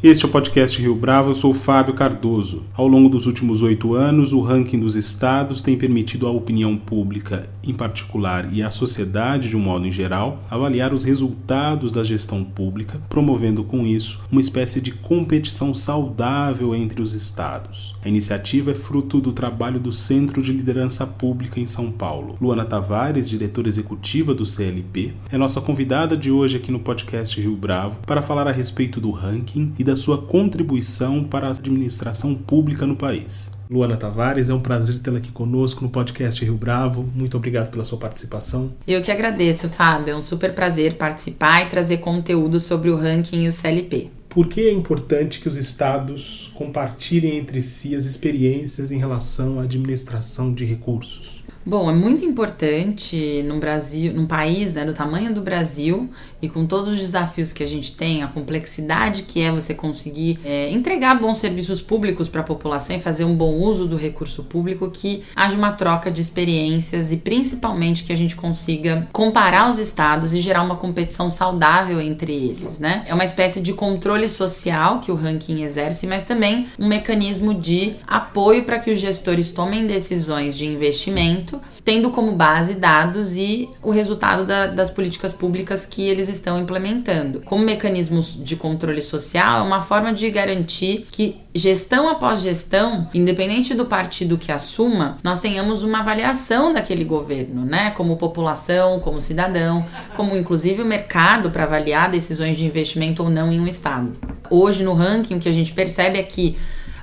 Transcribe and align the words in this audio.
Este 0.00 0.24
é 0.24 0.28
o 0.28 0.30
podcast 0.30 0.80
Rio 0.80 0.94
Bravo, 0.94 1.30
eu 1.30 1.34
sou 1.34 1.52
Fábio 1.52 1.92
Cardoso. 1.92 2.62
Ao 2.72 2.86
longo 2.86 3.08
dos 3.08 3.26
últimos 3.26 3.62
oito 3.62 3.94
anos, 3.94 4.32
o 4.32 4.40
ranking 4.40 4.78
dos 4.78 4.94
estados 4.94 5.60
tem 5.60 5.76
permitido 5.76 6.28
à 6.28 6.30
opinião 6.30 6.76
pública, 6.76 7.50
em 7.66 7.74
particular, 7.74 8.48
e 8.52 8.62
à 8.62 8.68
sociedade 8.68 9.48
de 9.48 9.56
um 9.56 9.60
modo 9.60 9.88
em 9.88 9.90
geral, 9.90 10.40
avaliar 10.48 10.94
os 10.94 11.02
resultados 11.02 11.90
da 11.90 12.04
gestão 12.04 12.44
pública, 12.44 13.02
promovendo 13.08 13.64
com 13.64 13.84
isso 13.84 14.20
uma 14.30 14.40
espécie 14.40 14.80
de 14.80 14.92
competição 14.92 15.74
saudável 15.74 16.76
entre 16.76 17.02
os 17.02 17.12
estados. 17.12 17.92
A 18.04 18.08
iniciativa 18.08 18.70
é 18.70 18.76
fruto 18.76 19.20
do 19.20 19.32
trabalho 19.32 19.80
do 19.80 19.92
Centro 19.92 20.40
de 20.40 20.52
Liderança 20.52 21.08
Pública 21.08 21.58
em 21.58 21.66
São 21.66 21.90
Paulo. 21.90 22.36
Luana 22.40 22.64
Tavares, 22.64 23.28
diretora 23.28 23.66
executiva 23.66 24.32
do 24.32 24.46
CLP, 24.46 25.12
é 25.32 25.36
nossa 25.36 25.60
convidada 25.60 26.16
de 26.16 26.30
hoje 26.30 26.56
aqui 26.56 26.70
no 26.70 26.78
podcast 26.78 27.40
Rio 27.40 27.56
Bravo 27.56 27.98
para 28.06 28.22
falar 28.22 28.46
a 28.46 28.52
respeito 28.52 29.00
do 29.00 29.10
ranking 29.10 29.72
e 29.76 29.87
da 29.88 29.96
sua 29.96 30.18
contribuição 30.18 31.24
para 31.24 31.48
a 31.48 31.50
administração 31.50 32.34
pública 32.34 32.86
no 32.86 32.94
país. 32.94 33.50
Luana 33.70 33.96
Tavares, 33.96 34.50
é 34.50 34.54
um 34.54 34.60
prazer 34.60 34.98
tê-la 34.98 35.16
aqui 35.16 35.32
conosco 35.32 35.82
no 35.82 35.88
podcast 35.88 36.44
Rio 36.44 36.56
Bravo. 36.56 37.08
Muito 37.14 37.38
obrigado 37.38 37.70
pela 37.70 37.84
sua 37.84 37.96
participação. 37.96 38.70
Eu 38.86 39.00
que 39.00 39.10
agradeço, 39.10 39.70
Fábio. 39.70 40.12
É 40.12 40.16
um 40.16 40.20
super 40.20 40.54
prazer 40.54 40.98
participar 40.98 41.62
e 41.62 41.70
trazer 41.70 41.98
conteúdo 41.98 42.60
sobre 42.60 42.90
o 42.90 42.96
ranking 42.96 43.44
e 43.44 43.48
o 43.48 43.52
CLP. 43.52 44.10
Por 44.28 44.46
que 44.46 44.60
é 44.68 44.72
importante 44.72 45.40
que 45.40 45.48
os 45.48 45.56
estados 45.56 46.52
compartilhem 46.54 47.38
entre 47.38 47.62
si 47.62 47.96
as 47.96 48.04
experiências 48.04 48.92
em 48.92 48.98
relação 48.98 49.58
à 49.58 49.62
administração 49.62 50.52
de 50.52 50.66
recursos? 50.66 51.37
Bom, 51.66 51.90
é 51.90 51.92
muito 51.92 52.24
importante 52.24 53.42
no 53.44 53.58
Brasil, 53.58 54.12
num 54.14 54.26
país 54.26 54.72
né, 54.72 54.86
do 54.86 54.94
tamanho 54.94 55.34
do 55.34 55.42
Brasil 55.42 56.08
e 56.40 56.48
com 56.48 56.64
todos 56.64 56.88
os 56.88 56.98
desafios 56.98 57.52
que 57.52 57.62
a 57.62 57.66
gente 57.66 57.92
tem, 57.92 58.22
a 58.22 58.26
complexidade 58.26 59.24
que 59.24 59.42
é 59.42 59.50
você 59.50 59.74
conseguir 59.74 60.38
é, 60.44 60.70
entregar 60.70 61.20
bons 61.20 61.38
serviços 61.38 61.82
públicos 61.82 62.28
para 62.28 62.40
a 62.40 62.44
população 62.44 62.96
e 62.96 63.00
fazer 63.00 63.24
um 63.24 63.34
bom 63.34 63.54
uso 63.54 63.86
do 63.86 63.96
recurso 63.96 64.44
público, 64.44 64.90
que 64.90 65.24
haja 65.36 65.56
uma 65.56 65.72
troca 65.72 66.10
de 66.10 66.22
experiências 66.22 67.12
e 67.12 67.16
principalmente 67.16 68.04
que 68.04 68.12
a 68.12 68.16
gente 68.16 68.34
consiga 68.34 69.06
comparar 69.12 69.68
os 69.68 69.78
estados 69.78 70.32
e 70.32 70.40
gerar 70.40 70.62
uma 70.62 70.76
competição 70.76 71.28
saudável 71.28 72.00
entre 72.00 72.32
eles, 72.32 72.78
né? 72.78 73.04
É 73.06 73.12
uma 73.12 73.24
espécie 73.24 73.60
de 73.60 73.74
controle 73.74 74.28
social 74.28 75.00
que 75.00 75.12
o 75.12 75.14
ranking 75.14 75.62
exerce, 75.62 76.06
mas 76.06 76.24
também 76.24 76.68
um 76.78 76.88
mecanismo 76.88 77.52
de 77.52 77.96
apoio 78.06 78.64
para 78.64 78.78
que 78.78 78.90
os 78.90 79.00
gestores 79.00 79.50
tomem 79.50 79.86
decisões 79.86 80.56
de 80.56 80.64
investimento 80.64 81.47
tendo 81.84 82.10
como 82.10 82.32
base 82.32 82.74
dados 82.74 83.36
e 83.36 83.68
o 83.82 83.90
resultado 83.90 84.44
da, 84.44 84.66
das 84.66 84.90
políticas 84.90 85.32
públicas 85.32 85.86
que 85.86 86.02
eles 86.02 86.28
estão 86.28 86.60
implementando. 86.60 87.40
Como 87.40 87.64
mecanismos 87.64 88.36
de 88.42 88.56
controle 88.56 89.02
social, 89.02 89.60
é 89.60 89.62
uma 89.62 89.80
forma 89.80 90.12
de 90.12 90.30
garantir 90.30 91.06
que 91.10 91.36
gestão 91.54 92.08
após 92.08 92.40
gestão, 92.40 93.08
independente 93.12 93.74
do 93.74 93.86
partido 93.86 94.38
que 94.38 94.52
assuma, 94.52 95.18
nós 95.22 95.40
tenhamos 95.40 95.82
uma 95.82 96.00
avaliação 96.00 96.72
daquele 96.72 97.04
governo, 97.04 97.64
né? 97.64 97.90
Como 97.90 98.16
população, 98.16 99.00
como 99.00 99.20
cidadão, 99.20 99.84
como 100.14 100.36
inclusive 100.36 100.82
o 100.82 100.86
mercado 100.86 101.50
para 101.50 101.64
avaliar 101.64 102.10
decisões 102.10 102.56
de 102.56 102.64
investimento 102.64 103.22
ou 103.22 103.30
não 103.30 103.52
em 103.52 103.60
um 103.60 103.66
estado. 103.66 104.16
Hoje 104.50 104.82
no 104.82 104.94
ranking 104.94 105.36
o 105.36 105.40
que 105.40 105.48
a 105.48 105.52
gente 105.52 105.72
percebe 105.72 106.18
é 106.18 106.22
que 106.22 106.56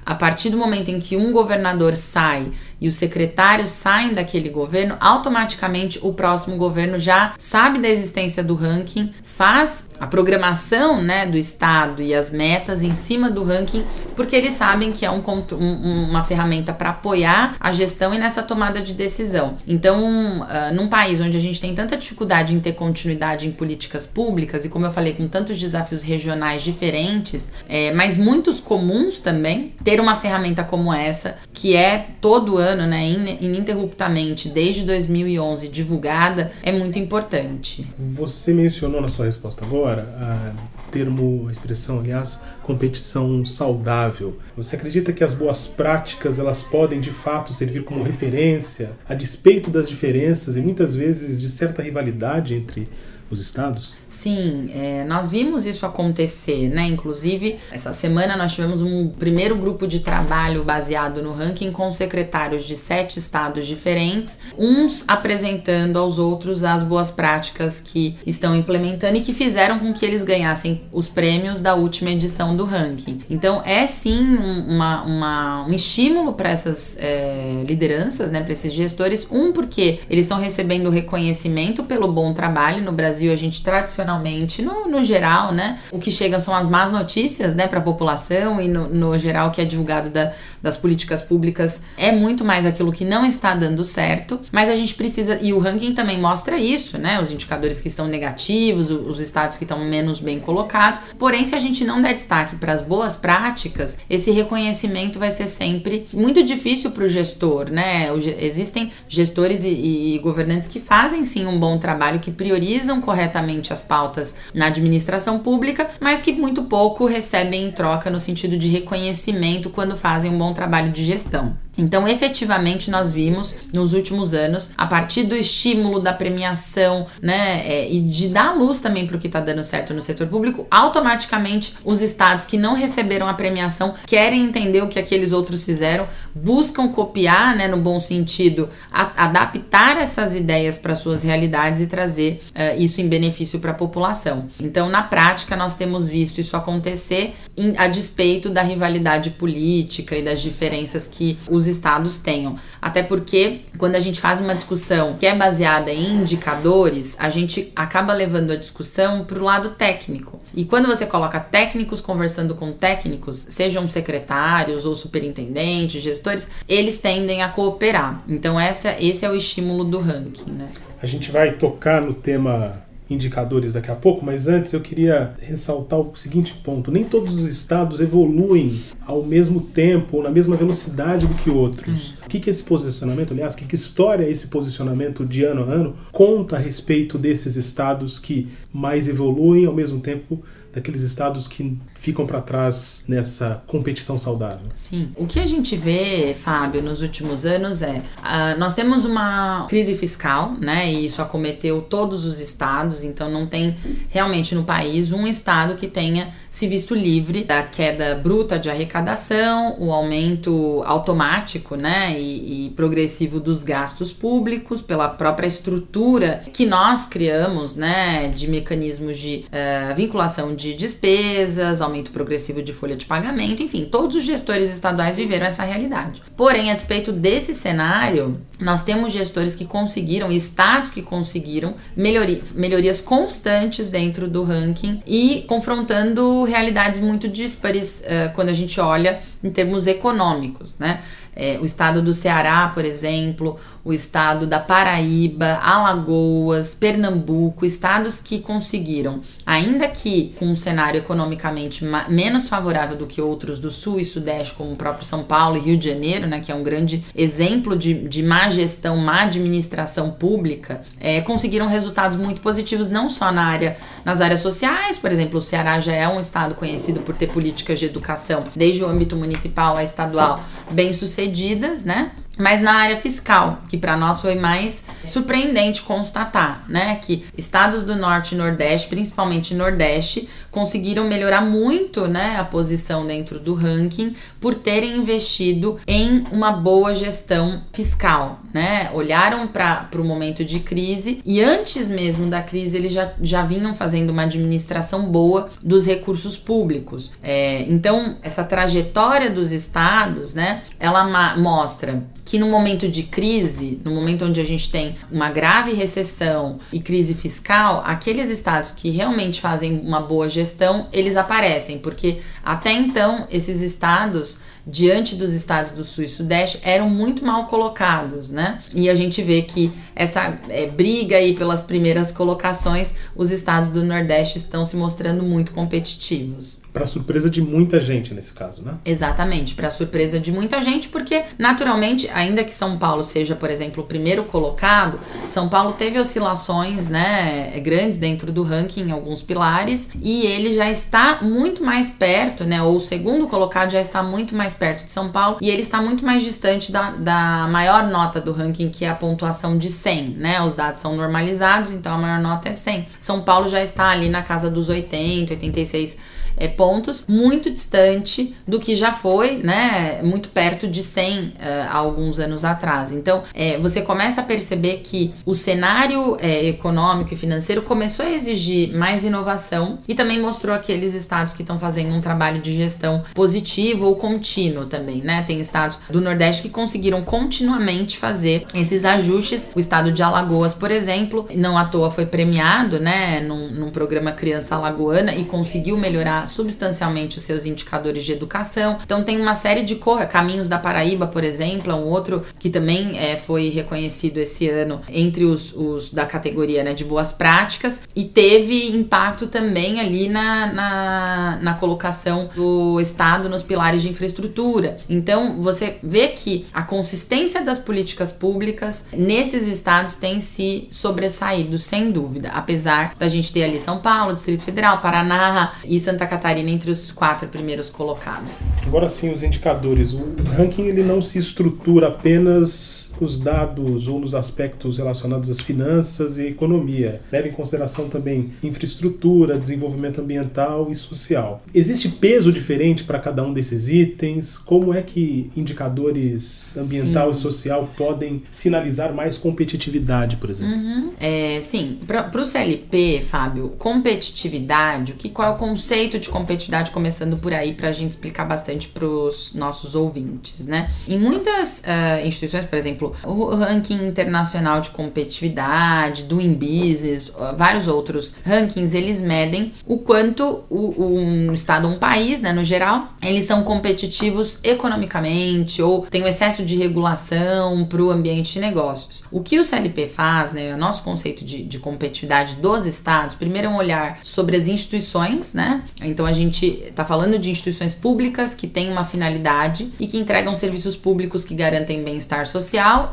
a 0.05 0.13
partir 0.13 0.49
do 0.49 0.57
momento 0.57 0.89
em 0.89 0.99
que 0.99 1.17
um 1.17 1.31
governador 1.31 1.95
sai 1.95 2.51
e 2.79 2.87
os 2.87 2.95
secretários 2.95 3.71
saem 3.71 4.13
daquele 4.13 4.49
governo, 4.49 4.97
automaticamente 4.99 5.99
o 6.01 6.13
próximo 6.13 6.55
governo 6.57 6.99
já 6.99 7.33
sabe 7.37 7.79
da 7.79 7.89
existência 7.89 8.43
do 8.43 8.55
ranking, 8.55 9.13
faz 9.23 9.85
a 9.99 10.07
programação 10.07 11.01
né, 11.01 11.25
do 11.25 11.37
Estado 11.37 12.01
e 12.01 12.13
as 12.13 12.29
metas 12.29 12.83
em 12.83 12.95
cima 12.95 13.29
do 13.29 13.43
ranking, 13.43 13.83
porque 14.15 14.35
eles 14.35 14.53
sabem 14.53 14.91
que 14.91 15.05
é 15.05 15.11
um, 15.11 15.23
um, 15.53 16.09
uma 16.09 16.23
ferramenta 16.23 16.73
para 16.73 16.89
apoiar 16.89 17.55
a 17.59 17.71
gestão 17.71 18.13
e 18.13 18.17
nessa 18.17 18.43
tomada 18.43 18.81
de 18.81 18.93
decisão. 18.93 19.57
Então, 19.67 20.41
uh, 20.41 20.73
num 20.73 20.87
país 20.87 21.19
onde 21.21 21.37
a 21.37 21.39
gente 21.39 21.59
tem 21.59 21.73
tanta 21.73 21.97
dificuldade 21.97 22.53
em 22.53 22.59
ter 22.59 22.73
continuidade 22.73 23.47
em 23.47 23.51
políticas 23.51 24.05
públicas, 24.07 24.65
e 24.65 24.69
como 24.69 24.85
eu 24.85 24.91
falei, 24.91 25.13
com 25.13 25.27
tantos 25.27 25.59
desafios 25.59 26.03
regionais 26.03 26.61
diferentes, 26.61 27.51
é, 27.67 27.93
mas 27.93 28.17
muitos 28.17 28.59
comuns 28.59 29.19
também, 29.19 29.73
ter 29.83 29.99
uma 29.99 30.15
ferramenta 30.15 30.63
como 30.63 30.93
essa, 30.93 31.37
que 31.53 31.75
é 31.75 32.07
todo 32.19 32.57
ano, 32.57 32.64
né, 32.73 33.37
ininterruptamente, 33.41 34.47
desde 34.47 34.85
2011, 34.85 35.67
divulgada, 35.67 36.51
é 36.63 36.71
muito 36.71 36.97
importante. 36.97 37.85
Você 37.99 38.53
mencionou 38.53 39.01
na 39.01 39.09
sua 39.09 39.25
resposta 39.25 39.65
agora 39.65 40.03
a 40.17 40.75
termo, 40.89 41.47
a 41.49 41.51
expressão, 41.51 41.99
aliás, 41.99 42.39
competição 42.63 43.45
saudável. 43.45 44.37
Você 44.55 44.77
acredita 44.77 45.11
que 45.11 45.25
as 45.25 45.33
boas 45.33 45.67
práticas 45.67 46.39
elas 46.39 46.63
podem 46.63 47.01
de 47.01 47.11
fato 47.11 47.51
servir 47.51 47.83
como 47.83 48.01
referência 48.01 48.91
a 49.07 49.13
despeito 49.13 49.69
das 49.69 49.89
diferenças 49.89 50.55
e 50.55 50.61
muitas 50.61 50.95
vezes 50.95 51.41
de 51.41 51.49
certa 51.49 51.81
rivalidade 51.81 52.53
entre 52.53 52.87
os 53.29 53.39
estados? 53.39 53.93
Sim, 54.15 54.71
é, 54.73 55.03
nós 55.03 55.29
vimos 55.29 55.65
isso 55.65 55.85
acontecer, 55.85 56.69
né? 56.69 56.87
Inclusive, 56.87 57.57
essa 57.69 57.91
semana 57.91 58.37
nós 58.37 58.53
tivemos 58.53 58.81
um 58.81 59.09
primeiro 59.09 59.55
grupo 59.57 59.85
de 59.87 59.99
trabalho 59.99 60.63
baseado 60.63 61.21
no 61.21 61.33
ranking 61.33 61.71
com 61.71 61.91
secretários 61.91 62.65
de 62.65 62.77
sete 62.77 63.19
estados 63.19 63.67
diferentes, 63.67 64.39
uns 64.57 65.03
apresentando 65.07 65.97
aos 65.97 66.17
outros 66.17 66.63
as 66.63 66.81
boas 66.81 67.11
práticas 67.11 67.81
que 67.81 68.15
estão 68.25 68.55
implementando 68.55 69.17
e 69.17 69.21
que 69.21 69.33
fizeram 69.33 69.79
com 69.79 69.91
que 69.91 70.05
eles 70.05 70.23
ganhassem 70.23 70.81
os 70.93 71.09
prêmios 71.09 71.59
da 71.59 71.75
última 71.75 72.09
edição 72.11 72.55
do 72.55 72.63
ranking. 72.63 73.19
Então, 73.29 73.61
é 73.65 73.85
sim 73.85 74.37
uma, 74.67 75.03
uma 75.03 75.65
um 75.67 75.73
estímulo 75.73 76.33
para 76.33 76.49
essas 76.49 76.97
é, 76.99 77.63
lideranças, 77.67 78.31
né? 78.31 78.41
Para 78.41 78.53
esses 78.53 78.71
gestores. 78.71 79.27
Um, 79.29 79.51
porque 79.51 79.99
eles 80.09 80.25
estão 80.25 80.39
recebendo 80.39 80.89
reconhecimento 80.89 81.83
pelo 81.83 82.11
bom 82.11 82.33
trabalho 82.33 82.83
no 82.83 82.91
Brasil 82.91 83.24
Brasil, 83.25 83.31
a 83.31 83.35
gente 83.35 83.61
tradicionalmente, 83.61 84.61
no, 84.61 84.87
no 84.87 85.03
geral, 85.03 85.51
né, 85.51 85.79
o 85.91 85.99
que 85.99 86.11
chega 86.11 86.39
são 86.39 86.55
as 86.55 86.67
más 86.67 86.91
notícias, 86.91 87.55
né, 87.55 87.67
para 87.67 87.79
a 87.79 87.81
população 87.81 88.61
e 88.61 88.67
no, 88.67 88.87
no 88.87 89.17
geral 89.17 89.51
que 89.51 89.61
é 89.61 89.65
divulgado 89.65 90.09
da, 90.09 90.31
das 90.61 90.77
políticas 90.77 91.21
públicas 91.21 91.81
é 91.97 92.11
muito 92.11 92.43
mais 92.43 92.65
aquilo 92.65 92.91
que 92.91 93.05
não 93.05 93.25
está 93.25 93.55
dando 93.55 93.83
certo, 93.83 94.39
mas 94.51 94.69
a 94.69 94.75
gente 94.75 94.95
precisa, 94.95 95.39
e 95.41 95.53
o 95.53 95.59
ranking 95.59 95.93
também 95.93 96.19
mostra 96.19 96.57
isso, 96.57 96.97
né, 96.97 97.19
os 97.21 97.31
indicadores 97.31 97.81
que 97.81 97.87
estão 97.87 98.07
negativos, 98.07 98.91
os 98.91 99.19
estados 99.19 99.57
que 99.57 99.63
estão 99.63 99.79
menos 99.79 100.19
bem 100.19 100.39
colocados, 100.39 100.99
porém, 101.17 101.43
se 101.43 101.55
a 101.55 101.59
gente 101.59 101.83
não 101.83 102.01
der 102.01 102.13
destaque 102.13 102.55
para 102.55 102.73
as 102.73 102.81
boas 102.81 103.15
práticas, 103.15 103.97
esse 104.09 104.31
reconhecimento 104.31 105.19
vai 105.19 105.31
ser 105.31 105.47
sempre 105.47 106.07
muito 106.13 106.43
difícil 106.43 106.91
para 106.91 107.05
o 107.05 107.09
gestor, 107.09 107.71
né, 107.71 108.09
existem 108.39 108.91
gestores 109.07 109.63
e, 109.63 110.15
e 110.15 110.19
governantes 110.19 110.67
que 110.67 110.79
fazem 110.79 111.23
sim 111.23 111.45
um 111.45 111.59
bom 111.59 111.77
trabalho, 111.77 112.19
que 112.19 112.31
priorizam 112.31 113.01
corretamente 113.05 113.71
as 113.71 113.81
pautas 113.81 114.35
na 114.53 114.65
administração 114.65 115.39
pública, 115.39 115.89
mas 116.01 116.21
que 116.21 116.33
muito 116.33 116.63
pouco 116.63 117.05
recebem 117.05 117.67
em 117.67 117.71
troca 117.71 118.09
no 118.09 118.19
sentido 118.19 118.57
de 118.57 118.67
reconhecimento 118.67 119.69
quando 119.69 119.95
fazem 119.95 120.31
um 120.31 120.37
bom 120.37 120.53
trabalho 120.53 120.91
de 120.91 121.05
gestão. 121.05 121.55
Então, 121.77 122.07
efetivamente, 122.07 122.89
nós 122.89 123.11
vimos 123.11 123.55
nos 123.73 123.93
últimos 123.93 124.33
anos, 124.33 124.71
a 124.77 124.85
partir 124.85 125.23
do 125.23 125.35
estímulo 125.35 125.99
da 125.99 126.13
premiação, 126.13 127.05
né, 127.21 127.61
é, 127.65 127.91
e 127.91 127.99
de 127.99 128.29
dar 128.29 128.55
luz 128.55 128.79
também 128.79 129.05
para 129.05 129.17
o 129.17 129.19
que 129.19 129.27
está 129.27 129.39
dando 129.39 129.63
certo 129.63 129.93
no 129.93 130.01
setor 130.01 130.27
público, 130.27 130.67
automaticamente 130.69 131.73
os 131.83 132.01
estados 132.01 132.45
que 132.45 132.57
não 132.57 132.73
receberam 132.73 133.27
a 133.27 133.33
premiação 133.33 133.93
querem 134.05 134.43
entender 134.43 134.81
o 134.81 134.87
que 134.87 134.99
aqueles 134.99 135.31
outros 135.31 135.65
fizeram, 135.65 136.07
buscam 136.33 136.87
copiar, 136.87 137.55
né, 137.55 137.67
no 137.67 137.77
bom 137.77 137.99
sentido, 137.99 138.69
a, 138.91 139.25
adaptar 139.25 139.97
essas 139.97 140.35
ideias 140.35 140.77
para 140.77 140.95
suas 140.95 141.23
realidades 141.23 141.81
e 141.81 141.87
trazer 141.87 142.41
uh, 142.49 142.81
isso 142.81 143.01
em 143.01 143.07
benefício 143.07 143.59
para 143.59 143.71
a 143.71 143.75
população. 143.75 144.49
Então, 144.59 144.89
na 144.89 145.03
prática, 145.03 145.55
nós 145.55 145.75
temos 145.75 146.07
visto 146.07 146.39
isso 146.39 146.55
acontecer 146.55 147.35
em, 147.57 147.73
a 147.77 147.87
despeito 147.87 148.49
da 148.49 148.61
rivalidade 148.61 149.31
política 149.31 150.15
e 150.15 150.21
das 150.21 150.41
diferenças 150.41 151.07
que 151.07 151.37
os 151.49 151.64
os 151.65 151.67
estados 151.67 152.17
tenham. 152.17 152.55
Até 152.81 153.03
porque, 153.03 153.61
quando 153.77 153.95
a 153.95 153.99
gente 153.99 154.21
faz 154.21 154.39
uma 154.39 154.55
discussão 154.55 155.15
que 155.19 155.25
é 155.25 155.35
baseada 155.35 155.91
em 155.91 156.13
indicadores, 156.13 157.15
a 157.19 157.29
gente 157.29 157.71
acaba 157.75 158.13
levando 158.13 158.51
a 158.51 158.55
discussão 158.55 159.25
para 159.25 159.39
o 159.39 159.43
lado 159.43 159.71
técnico. 159.71 160.39
E 160.53 160.63
quando 160.65 160.87
você 160.87 161.05
coloca 161.05 161.39
técnicos 161.39 161.99
conversando 162.01 162.55
com 162.55 162.71
técnicos, 162.71 163.47
sejam 163.49 163.87
secretários 163.87 164.85
ou 164.85 164.95
superintendentes, 164.95 166.03
gestores, 166.03 166.49
eles 166.67 166.99
tendem 166.99 167.41
a 167.41 167.49
cooperar. 167.49 168.23
Então, 168.27 168.59
essa, 168.59 168.95
esse 168.99 169.25
é 169.25 169.29
o 169.29 169.35
estímulo 169.35 169.83
do 169.83 169.99
ranking, 169.99 170.51
né? 170.51 170.67
A 171.01 171.05
gente 171.05 171.31
vai 171.31 171.51
tocar 171.51 172.01
no 172.01 172.13
tema 172.13 172.84
indicadores 173.09 173.73
daqui 173.73 173.91
a 173.91 173.95
pouco, 173.95 174.25
mas 174.25 174.47
antes 174.47 174.73
eu 174.73 174.81
queria 174.81 175.33
ressaltar 175.39 175.99
o 175.99 176.15
seguinte 176.15 176.53
ponto: 176.63 176.91
nem 176.91 177.03
todos 177.03 177.39
os 177.39 177.47
estados 177.47 177.99
evoluem 177.99 178.81
ao 179.05 179.23
mesmo 179.23 179.61
tempo 179.61 180.17
ou 180.17 180.23
na 180.23 180.31
mesma 180.31 180.55
velocidade 180.55 181.27
do 181.27 181.33
que 181.35 181.49
outros. 181.49 182.11
Hum. 182.11 182.25
O 182.25 182.29
que, 182.29 182.39
que 182.39 182.49
esse 182.49 182.63
posicionamento, 182.63 183.33
aliás, 183.33 183.55
que, 183.55 183.65
que 183.65 183.75
história 183.75 184.27
esse 184.27 184.47
posicionamento 184.47 185.25
de 185.25 185.43
ano 185.43 185.63
a 185.63 185.65
ano 185.65 185.95
conta 186.11 186.55
a 186.55 186.59
respeito 186.59 187.17
desses 187.17 187.55
estados 187.55 188.19
que 188.19 188.47
mais 188.73 189.07
evoluem 189.07 189.65
ao 189.65 189.73
mesmo 189.73 189.99
tempo 189.99 190.41
daqueles 190.75 191.01
estados 191.01 191.47
que 191.47 191.77
ficam 191.93 192.27
para 192.27 192.41
trás 192.41 193.03
nessa 193.07 193.63
competição 193.65 194.19
saudável. 194.19 194.67
Sim. 194.75 195.09
O 195.15 195.25
que 195.25 195.39
a 195.39 195.45
gente 195.45 195.77
vê, 195.77 196.35
Fábio, 196.37 196.83
nos 196.83 197.01
últimos 197.01 197.45
anos 197.45 197.81
é 197.81 198.01
uh, 198.19 198.59
nós 198.59 198.73
temos 198.73 199.05
uma 199.05 199.65
crise 199.69 199.95
fiscal, 199.95 200.53
né? 200.59 200.91
E 200.91 201.05
isso 201.05 201.21
acometeu 201.21 201.81
todos 201.81 202.25
os 202.25 202.41
estados, 202.41 203.05
então 203.05 203.31
não 203.31 203.47
tem 203.47 203.77
realmente 204.09 204.53
no 204.53 204.65
país 204.65 205.13
um 205.13 205.25
estado 205.25 205.75
que 205.75 205.87
tenha 205.87 206.33
se 206.49 206.67
visto 206.67 206.93
livre 206.93 207.43
da 207.43 207.63
queda 207.63 208.15
bruta 208.15 208.59
de 208.59 208.69
arrecadação, 208.69 209.77
o 209.79 209.91
aumento 209.91 210.81
automático, 210.85 211.75
né? 211.77 212.19
E, 212.19 212.65
e 212.65 212.69
progressivo 212.71 213.39
dos 213.39 213.63
gastos 213.63 214.11
públicos 214.11 214.81
pela 214.81 215.07
própria 215.07 215.47
estrutura 215.47 216.43
que 216.51 216.65
nós 216.65 217.05
criamos, 217.05 217.75
né? 217.75 218.27
De 218.27 218.49
mecanismos 218.49 219.17
de 219.17 219.45
uh, 219.45 219.95
vinculação 219.95 220.53
de 220.53 220.64
de 220.65 220.73
despesas, 220.73 221.79
aumento 221.79 222.11
progressivo 222.11 222.61
de 222.61 222.73
folha 222.73 222.95
de 222.95 223.05
pagamento, 223.05 223.61
enfim, 223.61 223.85
todos 223.85 224.15
os 224.15 224.23
gestores 224.23 224.69
estaduais 224.73 225.15
viveram 225.15 225.45
essa 225.45 225.63
realidade. 225.63 226.21
Porém, 226.35 226.71
a 226.71 226.73
despeito 226.73 227.11
desse 227.11 227.53
cenário, 227.53 228.41
nós 228.59 228.83
temos 228.83 229.13
gestores 229.13 229.55
que 229.55 229.65
conseguiram, 229.65 230.31
estados 230.31 230.89
que 230.89 231.01
conseguiram 231.01 231.75
melhoria, 231.95 232.41
melhorias 232.55 232.99
constantes 232.99 233.89
dentro 233.89 234.27
do 234.27 234.43
ranking 234.43 235.01
e 235.05 235.43
confrontando 235.47 236.43
realidades 236.43 236.99
muito 236.99 237.27
díspares 237.27 238.01
uh, 238.01 238.33
quando 238.33 238.49
a 238.49 238.53
gente 238.53 238.79
olha 238.79 239.21
em 239.45 239.51
termos 239.51 239.85
econômicos, 239.85 240.75
né? 240.79 241.01
É, 241.37 241.59
o 241.61 241.65
estado 241.65 242.01
do 242.01 242.13
Ceará, 242.13 242.71
por 242.73 242.85
exemplo, 242.85 243.59
o 243.83 243.91
estado 243.91 244.47
da 244.47 244.57
Paraíba, 244.57 245.59
Alagoas, 245.61 246.73
Pernambuco, 246.73 247.65
estados 247.65 248.21
que 248.21 248.39
conseguiram, 248.39 249.19
ainda 249.45 249.85
que 249.89 250.33
com 250.39 250.45
um 250.45 250.55
cenário 250.55 250.97
economicamente 250.97 251.85
menos 252.07 252.47
favorável 252.47 252.95
do 252.95 253.05
que 253.05 253.21
outros 253.21 253.59
do 253.59 253.69
Sul 253.69 253.99
e 253.99 254.05
Sudeste, 254.05 254.55
como 254.55 254.71
o 254.71 254.75
próprio 254.77 255.05
São 255.05 255.23
Paulo 255.23 255.57
e 255.57 255.59
Rio 255.59 255.77
de 255.77 255.89
Janeiro, 255.89 256.25
né, 256.25 256.39
que 256.39 256.53
é 256.53 256.55
um 256.55 256.63
grande 256.63 257.03
exemplo 257.13 257.75
de, 257.75 257.93
de 257.93 258.23
má 258.23 258.49
gestão, 258.49 258.95
má 258.95 259.23
administração 259.23 260.11
pública, 260.11 260.83
é, 261.01 261.19
conseguiram 261.19 261.67
resultados 261.67 262.17
muito 262.17 262.39
positivos, 262.39 262.89
não 262.89 263.09
só 263.09 263.29
na 263.29 263.43
área, 263.43 263.75
nas 264.05 264.21
áreas 264.21 264.39
sociais, 264.39 264.97
por 264.97 265.11
exemplo, 265.11 265.39
o 265.39 265.41
Ceará 265.41 265.81
já 265.81 265.93
é 265.93 266.07
um 266.07 266.19
estado 266.19 266.55
conhecido 266.55 267.01
por 267.01 267.13
ter 267.13 267.27
políticas 267.27 267.77
de 267.77 267.87
educação, 267.87 268.45
desde 268.55 268.81
o 268.81 268.87
âmbito 268.87 269.17
municipal 269.17 269.34
a 269.77 269.83
estadual, 269.83 270.43
bem 270.71 270.93
sucedidas, 270.93 271.83
né? 271.83 272.11
Mas 272.37 272.61
na 272.61 272.73
área 272.73 272.97
fiscal, 272.97 273.61
que 273.69 273.77
para 273.77 273.95
nós 273.95 274.21
foi 274.21 274.35
mais 274.35 274.83
surpreendente 275.05 275.81
constatar, 275.81 276.65
né, 276.67 276.95
que 277.01 277.25
estados 277.37 277.83
do 277.83 277.95
Norte 277.95 278.35
e 278.35 278.37
Nordeste, 278.37 278.87
principalmente 278.87 279.53
Nordeste, 279.53 280.27
conseguiram 280.51 281.05
melhorar 281.07 281.41
muito, 281.41 282.07
né, 282.07 282.37
a 282.39 282.43
posição 282.43 283.05
dentro 283.05 283.39
do 283.39 283.53
ranking 283.53 284.15
por 284.39 284.55
terem 284.55 284.97
investido 284.97 285.79
em 285.87 286.25
uma 286.31 286.51
boa 286.51 286.93
gestão 286.93 287.61
fiscal, 287.73 288.39
né? 288.53 288.89
Olharam 288.93 289.47
para 289.47 289.89
o 289.95 290.03
momento 290.03 290.45
de 290.45 290.59
crise 290.59 291.21
e 291.25 291.41
antes 291.41 291.87
mesmo 291.87 292.27
da 292.27 292.41
crise 292.41 292.77
eles 292.77 292.93
já, 292.93 293.11
já 293.21 293.43
vinham 293.43 293.73
fazendo 293.73 294.11
uma 294.11 294.23
administração 294.23 295.09
boa 295.09 295.49
dos 295.61 295.85
recursos 295.85 296.37
públicos. 296.37 297.11
É, 297.21 297.63
então 297.67 298.17
essa 298.21 298.43
trajetória 298.43 299.29
dos 299.29 299.51
estados, 299.51 300.33
né, 300.33 300.61
ela 300.79 301.35
mostra 301.37 302.03
que 302.25 302.39
no 302.39 302.49
momento 302.49 302.89
de 302.89 303.03
crise, 303.03 303.79
no 303.85 303.91
momento 303.91 304.25
onde 304.25 304.41
a 304.41 304.43
gente 304.43 304.71
tem 304.71 304.95
uma 305.11 305.29
grave 305.29 305.73
recessão 305.73 306.59
e 306.73 306.79
crise 306.79 307.13
fiscal, 307.13 307.83
aqueles 307.85 308.29
estados 308.29 308.71
que 308.71 308.89
realmente 308.89 309.39
fazem 309.39 309.79
uma 309.79 310.01
boa 310.01 310.27
gestão, 310.27 310.87
eles 310.91 311.15
aparecem, 311.15 311.77
porque 311.77 312.17
até 312.43 312.73
então 312.73 313.27
esses 313.31 313.61
estados 313.61 314.39
diante 314.67 315.15
dos 315.15 315.33
estados 315.33 315.71
do 315.71 315.83
Sul 315.83 316.05
e 316.05 316.09
Sudeste 316.09 316.59
eram 316.63 316.89
muito 316.89 317.23
mal 317.23 317.45
colocados, 317.45 318.31
né? 318.31 318.59
E 318.73 318.89
a 318.89 318.95
gente 318.95 319.21
vê 319.21 319.43
que 319.43 319.71
essa 319.95 320.39
é, 320.49 320.65
briga 320.65 321.17
aí 321.17 321.35
pelas 321.35 321.61
primeiras 321.61 322.11
colocações, 322.11 322.95
os 323.15 323.29
estados 323.29 323.69
do 323.69 323.83
Nordeste 323.83 324.39
estão 324.39 324.65
se 324.65 324.75
mostrando 324.75 325.21
muito 325.21 325.51
competitivos 325.51 326.64
para 326.75 326.85
surpresa 326.85 327.29
de 327.29 327.41
muita 327.41 327.79
gente 327.79 328.13
nesse 328.13 328.33
caso, 328.33 328.61
né? 328.61 328.73
Exatamente, 328.83 329.55
para 329.55 329.71
surpresa 329.71 330.19
de 330.19 330.29
muita 330.29 330.61
gente, 330.61 330.89
porque 330.89 331.23
naturalmente, 331.39 332.09
ainda 332.13 332.43
que 332.43 332.51
São 332.51 332.77
Paulo 332.77 333.01
seja, 333.01 333.33
por 333.33 333.49
exemplo, 333.49 333.81
o 333.81 333.87
primeiro 333.87 334.25
colocado, 334.25 334.99
São 335.25 335.47
Paulo 335.47 335.71
teve 335.71 335.97
oscilações, 335.97 336.89
né, 336.89 337.57
grandes 337.63 337.97
dentro 337.97 338.29
do 338.29 338.43
ranking 338.43 338.89
em 338.89 338.91
alguns 338.91 339.21
pilares 339.21 339.89
e 340.01 340.25
ele 340.25 340.53
já 340.53 340.69
está 340.69 341.19
muito 341.21 341.63
mais 341.63 341.89
perto, 341.89 342.43
né, 342.43 342.61
ou 342.61 342.75
o 342.75 342.79
segundo 342.81 343.25
colocado 343.25 343.71
já 343.71 343.79
está 343.79 344.03
muito 344.03 344.35
mais 344.35 344.53
perto 344.53 344.83
de 344.83 344.91
São 344.91 345.07
Paulo 345.07 345.37
e 345.39 345.49
ele 345.49 345.61
está 345.61 345.81
muito 345.81 346.05
mais 346.05 346.23
distante 346.23 346.73
da, 346.73 346.91
da 346.91 347.47
maior 347.49 347.87
nota 347.87 348.19
do 348.19 348.33
ranking, 348.33 348.67
que 348.67 348.83
é 348.83 348.89
a 348.89 348.95
pontuação 348.95 349.57
de 349.57 349.71
100, 349.71 350.09
né? 350.17 350.41
Os 350.41 350.55
dados 350.55 350.81
são 350.81 350.93
normalizados, 350.93 351.71
então 351.71 351.93
a 351.93 351.97
maior 351.97 352.19
nota 352.19 352.49
é 352.49 352.53
100. 352.53 352.87
São 352.99 353.21
Paulo 353.21 353.47
já 353.47 353.61
está 353.61 353.87
ali 353.87 354.09
na 354.09 354.21
casa 354.21 354.49
dos 354.49 354.67
80, 354.67 355.33
86 355.33 355.97
é, 356.37 356.47
pontos, 356.47 357.05
muito 357.07 357.49
distante 357.49 358.35
do 358.47 358.59
que 358.59 358.75
já 358.75 358.91
foi, 358.91 359.37
né? 359.37 360.01
Muito 360.03 360.29
perto 360.29 360.67
de 360.67 360.83
100 360.83 361.19
uh, 361.19 361.33
há 361.69 361.77
alguns 361.77 362.19
anos 362.19 362.43
atrás. 362.43 362.93
Então, 362.93 363.23
é, 363.33 363.57
você 363.57 363.81
começa 363.81 364.21
a 364.21 364.23
perceber 364.23 364.81
que 364.83 365.13
o 365.25 365.35
cenário 365.35 366.17
é, 366.19 366.45
econômico 366.47 367.13
e 367.13 367.17
financeiro 367.17 367.61
começou 367.61 368.05
a 368.05 368.09
exigir 368.09 368.75
mais 368.75 369.03
inovação 369.03 369.79
e 369.87 369.95
também 369.95 370.21
mostrou 370.21 370.55
aqueles 370.55 370.93
estados 370.93 371.33
que 371.33 371.41
estão 371.41 371.59
fazendo 371.59 371.93
um 371.93 372.01
trabalho 372.01 372.41
de 372.41 372.53
gestão 372.53 373.03
positivo 373.13 373.85
ou 373.85 373.95
contínuo 373.95 374.65
também, 374.65 375.01
né? 375.01 375.23
Tem 375.23 375.39
estados 375.39 375.79
do 375.89 376.01
Nordeste 376.01 376.41
que 376.41 376.49
conseguiram 376.49 377.01
continuamente 377.03 377.97
fazer 377.97 378.45
esses 378.53 378.85
ajustes. 378.85 379.49
O 379.55 379.59
estado 379.59 379.91
de 379.91 380.03
Alagoas, 380.03 380.53
por 380.53 380.71
exemplo, 380.71 381.27
não 381.35 381.57
à 381.57 381.65
toa 381.65 381.89
foi 381.91 382.05
premiado, 382.05 382.79
né, 382.79 383.19
num, 383.21 383.49
num 383.49 383.69
programa 383.69 384.11
Criança 384.11 384.55
Alagoana 384.55 385.15
e 385.15 385.25
conseguiu 385.25 385.77
melhorar 385.77 386.24
substancialmente 386.25 387.17
os 387.17 387.23
seus 387.23 387.45
indicadores 387.45 388.03
de 388.03 388.11
educação. 388.11 388.77
Então 388.83 389.03
tem 389.03 389.19
uma 389.19 389.35
série 389.35 389.63
de 389.63 389.79
caminhos 390.09 390.47
da 390.47 390.57
Paraíba, 390.57 391.07
por 391.07 391.23
exemplo, 391.23 391.71
é 391.71 391.75
um 391.75 391.83
outro 391.83 392.23
que 392.39 392.49
também 392.49 392.97
é, 392.97 393.15
foi 393.15 393.49
reconhecido 393.49 394.17
esse 394.17 394.49
ano 394.49 394.81
entre 394.89 395.25
os, 395.25 395.53
os 395.53 395.91
da 395.91 396.05
categoria 396.05 396.63
né, 396.63 396.73
de 396.73 396.83
boas 396.83 397.11
práticas 397.11 397.81
e 397.95 398.05
teve 398.05 398.75
impacto 398.75 399.27
também 399.27 399.79
ali 399.79 400.09
na, 400.09 400.51
na, 400.51 401.39
na 401.41 401.53
colocação 401.53 402.29
do 402.35 402.79
Estado 402.79 403.29
nos 403.29 403.43
pilares 403.43 403.81
de 403.81 403.89
infraestrutura. 403.89 404.77
Então 404.89 405.41
você 405.41 405.77
vê 405.83 406.09
que 406.09 406.45
a 406.53 406.61
consistência 406.63 407.41
das 407.41 407.59
políticas 407.59 408.11
públicas 408.11 408.85
nesses 408.93 409.47
estados 409.47 409.95
tem 409.95 410.19
se 410.19 410.67
sobressaído, 410.71 411.59
sem 411.59 411.91
dúvida, 411.91 412.29
apesar 412.29 412.95
da 412.97 413.07
gente 413.07 413.31
ter 413.31 413.43
ali 413.43 413.59
São 413.59 413.77
Paulo, 413.79 414.13
Distrito 414.13 414.43
Federal, 414.43 414.79
Paraná 414.79 415.53
e 415.63 415.79
Santa 415.79 416.05
Catarina 416.05 416.14
Catarina 416.15 416.49
entre 416.49 416.71
os 416.71 416.91
quatro 416.91 417.27
primeiros 417.27 417.69
colocados. 417.69 418.29
Agora 418.65 418.87
sim, 418.87 419.11
os 419.11 419.21
indicadores. 419.21 419.93
O 419.93 420.15
ranking 420.35 420.63
ele 420.63 420.81
não 420.81 421.01
se 421.01 421.19
estrutura 421.19 421.87
apenas 421.87 422.84
os 423.03 423.19
dados 423.19 423.87
ou 423.87 423.99
nos 423.99 424.15
aspectos 424.15 424.77
relacionados 424.77 425.29
às 425.29 425.41
finanças 425.41 426.17
e 426.17 426.27
economia. 426.27 427.01
Leva 427.11 427.27
em 427.27 427.31
consideração 427.31 427.89
também 427.89 428.31
infraestrutura, 428.41 429.37
desenvolvimento 429.37 430.01
ambiental 430.01 430.69
e 430.69 430.75
social. 430.75 431.43
Existe 431.53 431.89
peso 431.89 432.31
diferente 432.31 432.83
para 432.83 432.99
cada 432.99 433.23
um 433.23 433.33
desses 433.33 433.69
itens? 433.69 434.37
Como 434.37 434.73
é 434.73 434.81
que 434.81 435.29
indicadores 435.35 436.55
ambiental 436.57 437.13
sim. 437.13 437.19
e 437.19 437.21
social 437.21 437.69
podem 437.75 438.23
sinalizar 438.31 438.93
mais 438.93 439.17
competitividade, 439.17 440.17
por 440.17 440.29
exemplo? 440.29 440.55
Uhum. 440.55 440.93
É, 440.99 441.39
sim, 441.41 441.79
para 441.85 442.21
o 442.21 442.25
CLP, 442.25 443.01
Fábio, 443.07 443.49
competitividade, 443.57 444.93
o 444.93 444.95
que, 444.95 445.09
qual 445.09 445.31
é 445.31 445.35
o 445.35 445.37
conceito 445.37 445.99
de 445.99 446.09
competitividade, 446.09 446.71
começando 446.71 447.17
por 447.17 447.33
aí, 447.33 447.53
para 447.53 447.69
a 447.69 447.71
gente 447.71 447.91
explicar 447.91 448.25
bastante 448.25 448.67
para 448.67 448.85
os 448.85 449.33
nossos 449.33 449.75
ouvintes, 449.75 450.47
né? 450.47 450.71
Em 450.87 450.97
muitas 450.97 451.59
uh, 451.59 452.05
instituições, 452.05 452.45
por 452.45 452.57
exemplo, 452.57 452.84
exemplo, 452.93 452.95
o 453.03 453.35
ranking 453.35 453.87
internacional 453.87 454.61
de 454.61 454.69
competitividade, 454.69 456.03
do 456.03 456.15
Business, 456.15 457.11
vários 457.37 457.67
outros 457.67 458.15
rankings, 458.25 458.75
eles 458.75 459.01
medem 459.01 459.53
o 459.65 459.77
quanto 459.77 460.43
o, 460.49 460.97
um 460.99 461.33
estado, 461.33 461.67
um 461.67 461.77
país, 461.77 462.21
né, 462.21 462.33
no 462.33 462.43
geral, 462.43 462.89
eles 463.01 463.25
são 463.25 463.43
competitivos 463.43 464.39
economicamente 464.43 465.61
ou 465.61 465.81
tem 465.83 466.03
um 466.03 466.07
excesso 466.07 466.43
de 466.43 466.57
regulação 466.57 467.65
para 467.65 467.81
o 467.81 467.91
ambiente 467.91 468.33
de 468.33 468.39
negócios. 468.39 469.03
O 469.11 469.21
que 469.21 469.39
o 469.39 469.43
CLP 469.43 469.87
faz, 469.87 470.31
né, 470.31 470.53
o 470.53 470.57
nosso 470.57 470.83
conceito 470.83 471.23
de, 471.23 471.43
de 471.43 471.59
competitividade 471.59 472.35
dos 472.35 472.65
estados, 472.65 473.15
primeiro 473.15 473.47
é 473.47 473.51
um 473.51 473.57
olhar 473.57 473.99
sobre 474.01 474.35
as 474.35 474.47
instituições, 474.47 475.33
né? 475.33 475.63
Então 475.81 476.05
a 476.05 476.11
gente 476.11 476.45
está 476.45 476.83
falando 476.83 477.17
de 477.19 477.29
instituições 477.29 477.73
públicas 477.73 478.35
que 478.35 478.47
têm 478.47 478.71
uma 478.71 478.83
finalidade 478.83 479.71
e 479.79 479.87
que 479.87 479.97
entregam 479.97 480.35
serviços 480.35 480.75
públicos 480.75 481.23
que 481.23 481.35
garantem 481.35 481.83
bem-estar 481.83 482.25